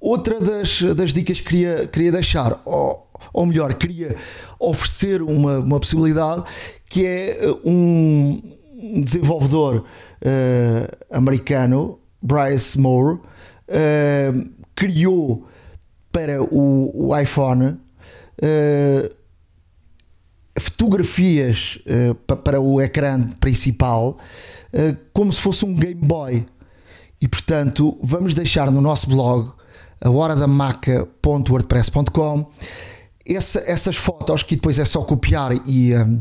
[0.00, 4.16] Outra das, das dicas que queria, queria deixar, ou, ou melhor, queria
[4.58, 6.42] oferecer uma, uma possibilidade
[6.90, 8.42] que é eh, um
[9.00, 15.46] desenvolvedor uh, americano, Bryce Moore, uh, criou
[16.10, 19.14] para o, o iPhone uh,
[20.82, 21.78] fotografias
[22.42, 24.18] para o ecrã principal
[25.12, 26.44] como se fosse um Game Boy.
[27.20, 29.52] E portanto, vamos deixar no nosso blog
[30.00, 30.10] a
[33.24, 36.20] essa, essas fotos que depois é só copiar e um,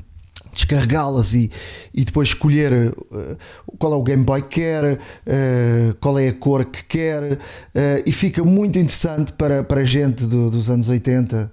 [0.54, 1.50] descarregá-las e,
[1.94, 3.38] e depois escolher uh,
[3.80, 7.38] qual é o Game Boy que quer, uh, qual é a cor que quer, uh,
[8.06, 11.52] e fica muito interessante para, para a gente do, dos anos 80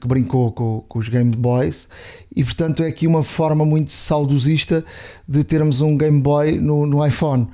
[0.00, 1.88] que brincou com, com, os Game Boys,
[2.34, 4.84] e portanto é aqui uma forma muito saudosista
[5.28, 7.48] de termos um Game Boy no, no iPhone.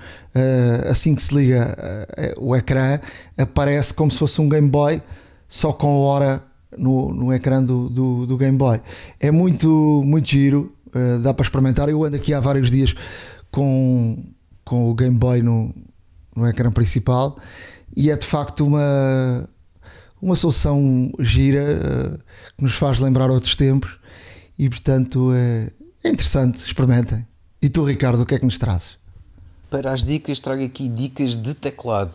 [0.89, 1.76] assim que se liga
[2.39, 2.99] o ecrã,
[3.37, 5.03] aparece como se fosse um Game Boy,
[5.47, 6.43] só com a hora
[6.76, 8.80] no, no ecrã do, do, do, Game Boy.
[9.20, 11.89] É muito, muito giro, uh, dá para experimentar.
[11.89, 12.95] Eu ando aqui há vários dias
[13.51, 14.18] com,
[14.64, 15.74] com o Game Boy no,
[16.35, 17.37] no ecrã principal
[17.95, 19.49] e é de facto uma,
[20.23, 22.18] uma solução gira uh,
[22.57, 23.99] que nos faz lembrar outros tempos
[24.57, 25.70] e portanto é,
[26.05, 27.27] é interessante, experimentem.
[27.61, 28.97] E tu, Ricardo, o que é que nos trazes?
[29.68, 32.14] Para as dicas, trago aqui dicas de teclado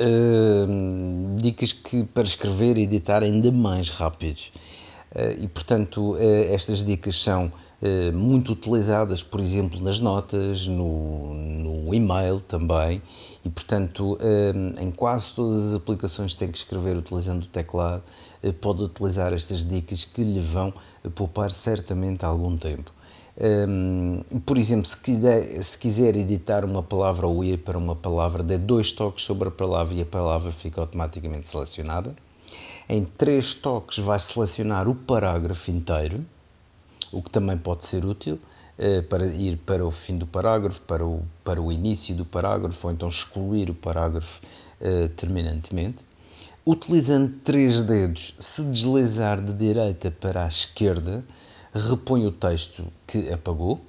[0.00, 4.52] uh, dicas que para escrever e editar ainda mais rápidos.
[5.14, 7.52] Uh, e portanto, uh, estas dicas são
[8.14, 13.02] muito utilizadas, por exemplo, nas notas, no, no e-mail também,
[13.44, 14.18] e portanto,
[14.80, 18.02] em quase todas as aplicações que tem que escrever utilizando o teclado,
[18.60, 20.72] pode utilizar estas dicas que lhe vão
[21.14, 22.90] poupar certamente algum tempo.
[24.46, 28.56] Por exemplo, se quiser, se quiser, editar uma palavra ou ir para uma palavra, dê
[28.56, 32.16] dois toques sobre a palavra e a palavra fica automaticamente selecionada.
[32.88, 36.24] Em três toques vai selecionar o parágrafo inteiro,
[37.16, 38.38] o que também pode ser útil.
[39.08, 42.92] para ir para o fim do parágrafo, para o, para o início do parágrafo, ou
[42.92, 44.40] então excluir o parágrafo
[45.16, 46.04] terminantemente.
[46.64, 51.24] Utilizando três dedos, se deslizar de direita para a esquerda,
[51.72, 53.80] repõe o texto que apagou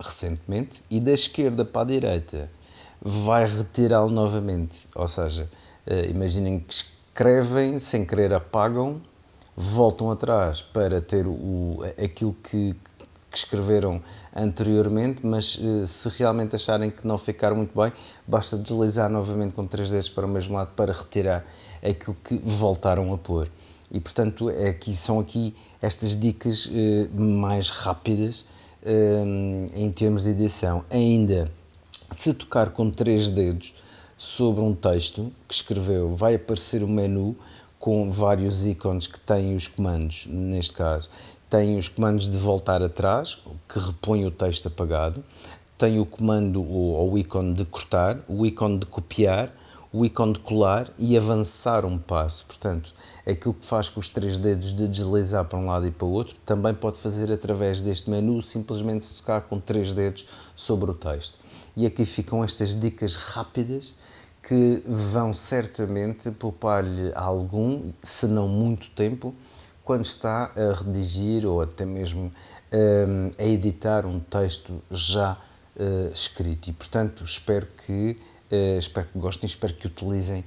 [0.00, 2.50] recentemente e da esquerda para a direita
[3.02, 4.88] vai retirá-lo novamente.
[4.94, 5.46] Ou seja,
[6.08, 9.00] imaginem que escrevem, sem querer apagam,
[9.60, 12.76] voltam atrás para ter o, aquilo que,
[13.28, 14.00] que escreveram
[14.34, 17.92] anteriormente, mas eh, se realmente acharem que não ficaram muito bem,
[18.24, 21.44] basta deslizar novamente com três dedos para o mesmo lado para retirar
[21.82, 23.48] aquilo que voltaram a pôr.
[23.90, 28.44] E portanto, é aqui, são aqui estas dicas eh, mais rápidas
[28.84, 29.24] eh,
[29.74, 30.84] em termos de edição.
[30.88, 31.50] Ainda,
[32.12, 33.74] se tocar com três dedos
[34.16, 37.36] sobre um texto que escreveu, vai aparecer o menu
[37.78, 41.08] com vários ícones que têm os comandos, neste caso.
[41.48, 45.24] Tem os comandos de voltar atrás, que repõe o texto apagado.
[45.76, 49.52] Tem o comando ou o ícone de cortar, o ícone de copiar,
[49.92, 52.44] o ícone de colar e avançar um passo.
[52.44, 52.92] Portanto,
[53.26, 56.10] aquilo que faz com os três dedos de deslizar para um lado e para o
[56.10, 61.38] outro, também pode fazer através deste menu, simplesmente tocar com três dedos sobre o texto.
[61.76, 63.94] E aqui ficam estas dicas rápidas
[64.42, 69.34] que vão certamente poupar-lhe algum, se não muito tempo,
[69.84, 72.32] quando está a redigir ou até mesmo
[72.72, 75.36] um, a editar um texto já
[75.76, 76.68] uh, escrito.
[76.70, 78.18] E, portanto, espero que,
[78.50, 80.44] uh, espero que gostem, espero que utilizem.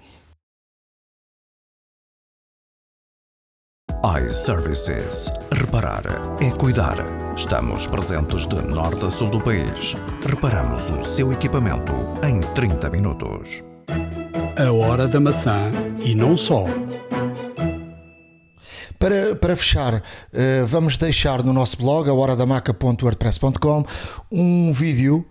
[4.03, 5.31] iServices.
[5.51, 6.03] Reparar
[6.41, 6.97] é cuidar.
[7.35, 9.95] Estamos presentes de norte a sul do país.
[10.27, 11.93] Reparamos o seu equipamento
[12.27, 13.70] em 30 minutos.
[14.57, 15.71] A hora da maçã
[16.03, 16.65] e não só.
[18.99, 20.01] Para, para fechar, uh,
[20.67, 23.85] vamos deixar no nosso blog, a horadamaca.wordpress.com,
[24.31, 25.25] um vídeo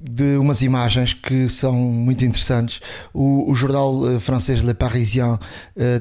[0.00, 2.80] de umas imagens que são muito interessantes.
[3.12, 5.38] O, o jornal uh, francês Le Parisien uh,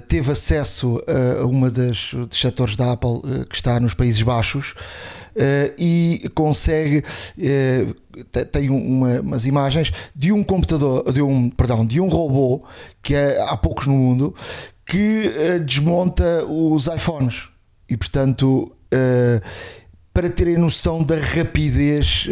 [0.08, 1.02] teve acesso
[1.42, 4.76] a uma das, setores da Apple uh, que está nos Países Baixos
[5.78, 7.04] e consegue
[8.52, 12.66] tem uma, umas imagens de um computador, de um perdão, de um robô
[13.04, 14.36] que é, há poucos no mundo
[14.84, 17.50] que desmonta os iPhones
[17.88, 18.76] e portanto
[20.12, 22.28] para terem noção da rapidez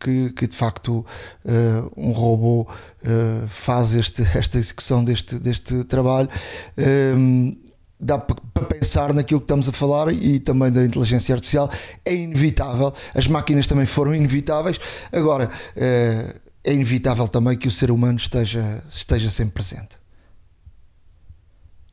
[0.00, 1.04] que, que de facto
[1.44, 6.28] uh, um robô uh, faz este, esta execução deste, deste trabalho.
[6.76, 7.70] Um, ehm,
[8.02, 11.70] dá para pensar naquilo que estamos a falar e também da inteligência artificial.
[12.02, 14.80] É inevitável, as máquinas também foram inevitáveis.
[15.12, 19.98] Agora, uh, é inevitável também que o ser humano esteja, esteja sempre presente.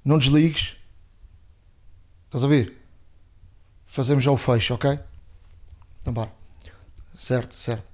[0.04, 0.78] Não desligues.
[2.26, 2.74] Estás a ouvir?
[3.86, 4.98] Fazemos já o fecho, ok?
[6.02, 6.32] Então bora.
[7.18, 7.87] Certo, certo.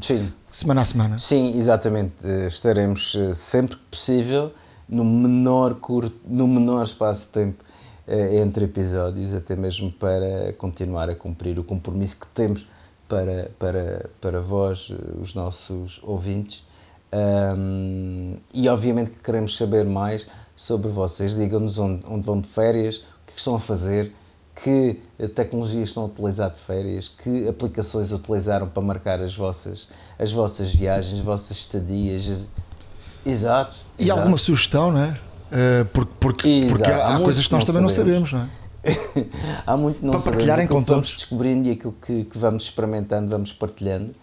[0.00, 0.32] Sim.
[0.56, 1.18] Semana a semana.
[1.18, 2.26] Sim, exatamente.
[2.46, 4.52] Estaremos sempre que possível
[4.88, 7.64] no menor, curto, no menor espaço de tempo
[8.06, 12.66] entre episódios, até mesmo para continuar a cumprir o compromisso que temos
[13.08, 14.90] para, para, para vós,
[15.20, 16.64] os nossos ouvintes.
[17.12, 20.26] Um, e obviamente que queremos saber mais
[20.56, 21.34] sobre vocês.
[21.34, 24.12] Digam-nos onde, onde vão de férias, o que, é que estão a fazer
[24.54, 25.00] que
[25.34, 29.88] tecnologias estão a utilizar de férias, que aplicações utilizaram para marcar as vossas,
[30.18, 32.46] as vossas viagens, as vossas estadias.
[33.26, 33.76] Exato.
[33.98, 34.20] E exato.
[34.20, 35.08] alguma sugestão, não é?
[35.10, 38.48] Uh, porque porque, porque há, há coisas que nós também não sabemos, não é?
[39.66, 41.08] há muito não para partilharem com todos.
[41.08, 44.14] Vamos descobrindo e aquilo que, que vamos experimentando, vamos partilhando.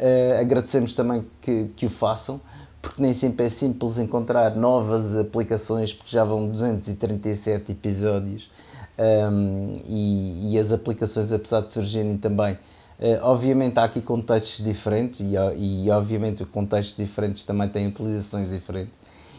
[0.00, 2.40] Uh, agradecemos também que, que o façam,
[2.80, 8.50] porque nem sempre é simples encontrar novas aplicações, porque já vão 237 episódios
[8.98, 12.58] um, e, e, as aplicações, apesar de surgirem também, uh,
[13.22, 18.94] obviamente há aqui contextos diferentes e, e obviamente contextos diferentes também têm utilizações diferentes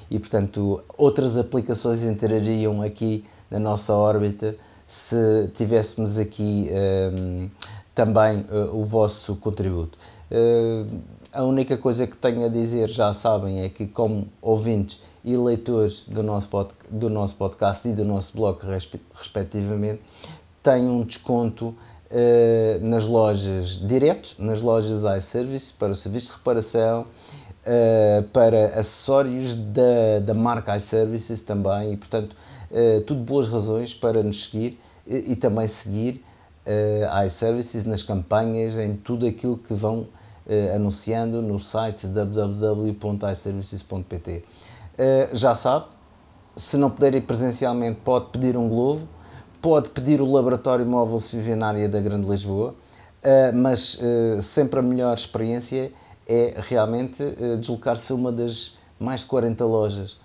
[0.09, 4.55] e portanto outras aplicações entrariam aqui na nossa órbita
[4.87, 6.69] se tivéssemos aqui
[7.13, 7.49] um,
[7.93, 9.97] também uh, o vosso contributo.
[10.31, 10.87] Uh,
[11.33, 16.05] a única coisa que tenho a dizer, já sabem, é que como ouvintes e leitores
[16.07, 18.59] do nosso, pod, do nosso podcast e do nosso blog,
[19.13, 19.99] respectivamente,
[20.63, 21.75] têm um desconto uh,
[22.81, 30.19] nas lojas direto, nas lojas iService, para o serviço de reparação, uh, para acessórios da,
[30.25, 32.33] da marca iServices também e, portanto,
[32.71, 36.23] uh, tudo boas razões para nos seguir e, e também seguir
[36.65, 40.07] uh, iServices nas campanhas, em tudo aquilo que vão
[40.73, 44.45] anunciando no site www.iservices.pt.
[44.97, 45.85] Uh, já sabe,
[46.55, 49.07] se não puder ir presencialmente, pode pedir um Glovo,
[49.61, 52.73] pode pedir o Laboratório Móvel Civinária da Grande Lisboa,
[53.23, 55.91] uh, mas uh, sempre a melhor experiência
[56.27, 57.23] é realmente
[57.57, 60.17] deslocar-se a uma das mais de 40 lojas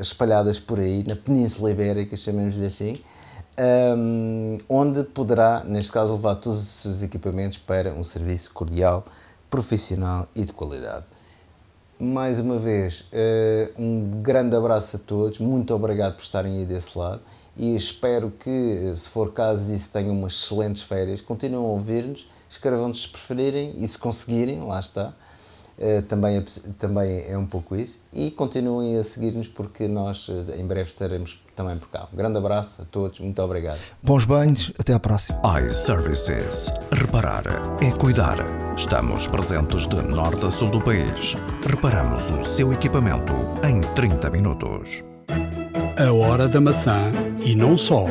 [0.00, 2.96] espalhadas por aí, na Península Ibérica, chamemos-lhe assim,
[3.96, 9.04] um, onde poderá, neste caso, levar todos os seus equipamentos para um serviço cordial,
[9.50, 11.04] profissional e de qualidade.
[12.04, 16.98] Mais uma vez, uh, um grande abraço a todos, muito obrigado por estarem aí desse
[16.98, 17.22] lado
[17.56, 21.22] e espero que, se for caso disso, tenham umas excelentes férias.
[21.22, 25.14] Continuem a ouvir-nos, escrevam-nos se preferirem e se conseguirem, lá está
[25.78, 26.44] eh, também, é,
[26.78, 27.98] também é um pouco isso.
[28.12, 32.08] E continuem a seguir-nos porque nós eh, em breve estaremos também por cá.
[32.12, 33.78] Um grande abraço a todos, muito obrigado.
[34.02, 35.40] Bons banhos, até à próxima.
[35.60, 36.70] iServices.
[36.92, 37.44] Reparar
[37.82, 38.36] é cuidar.
[38.76, 41.36] Estamos presentes de norte a sul do país.
[41.66, 43.32] Reparamos o seu equipamento
[43.66, 45.02] em 30 minutos.
[45.96, 47.12] A hora da maçã
[47.44, 48.06] e não só.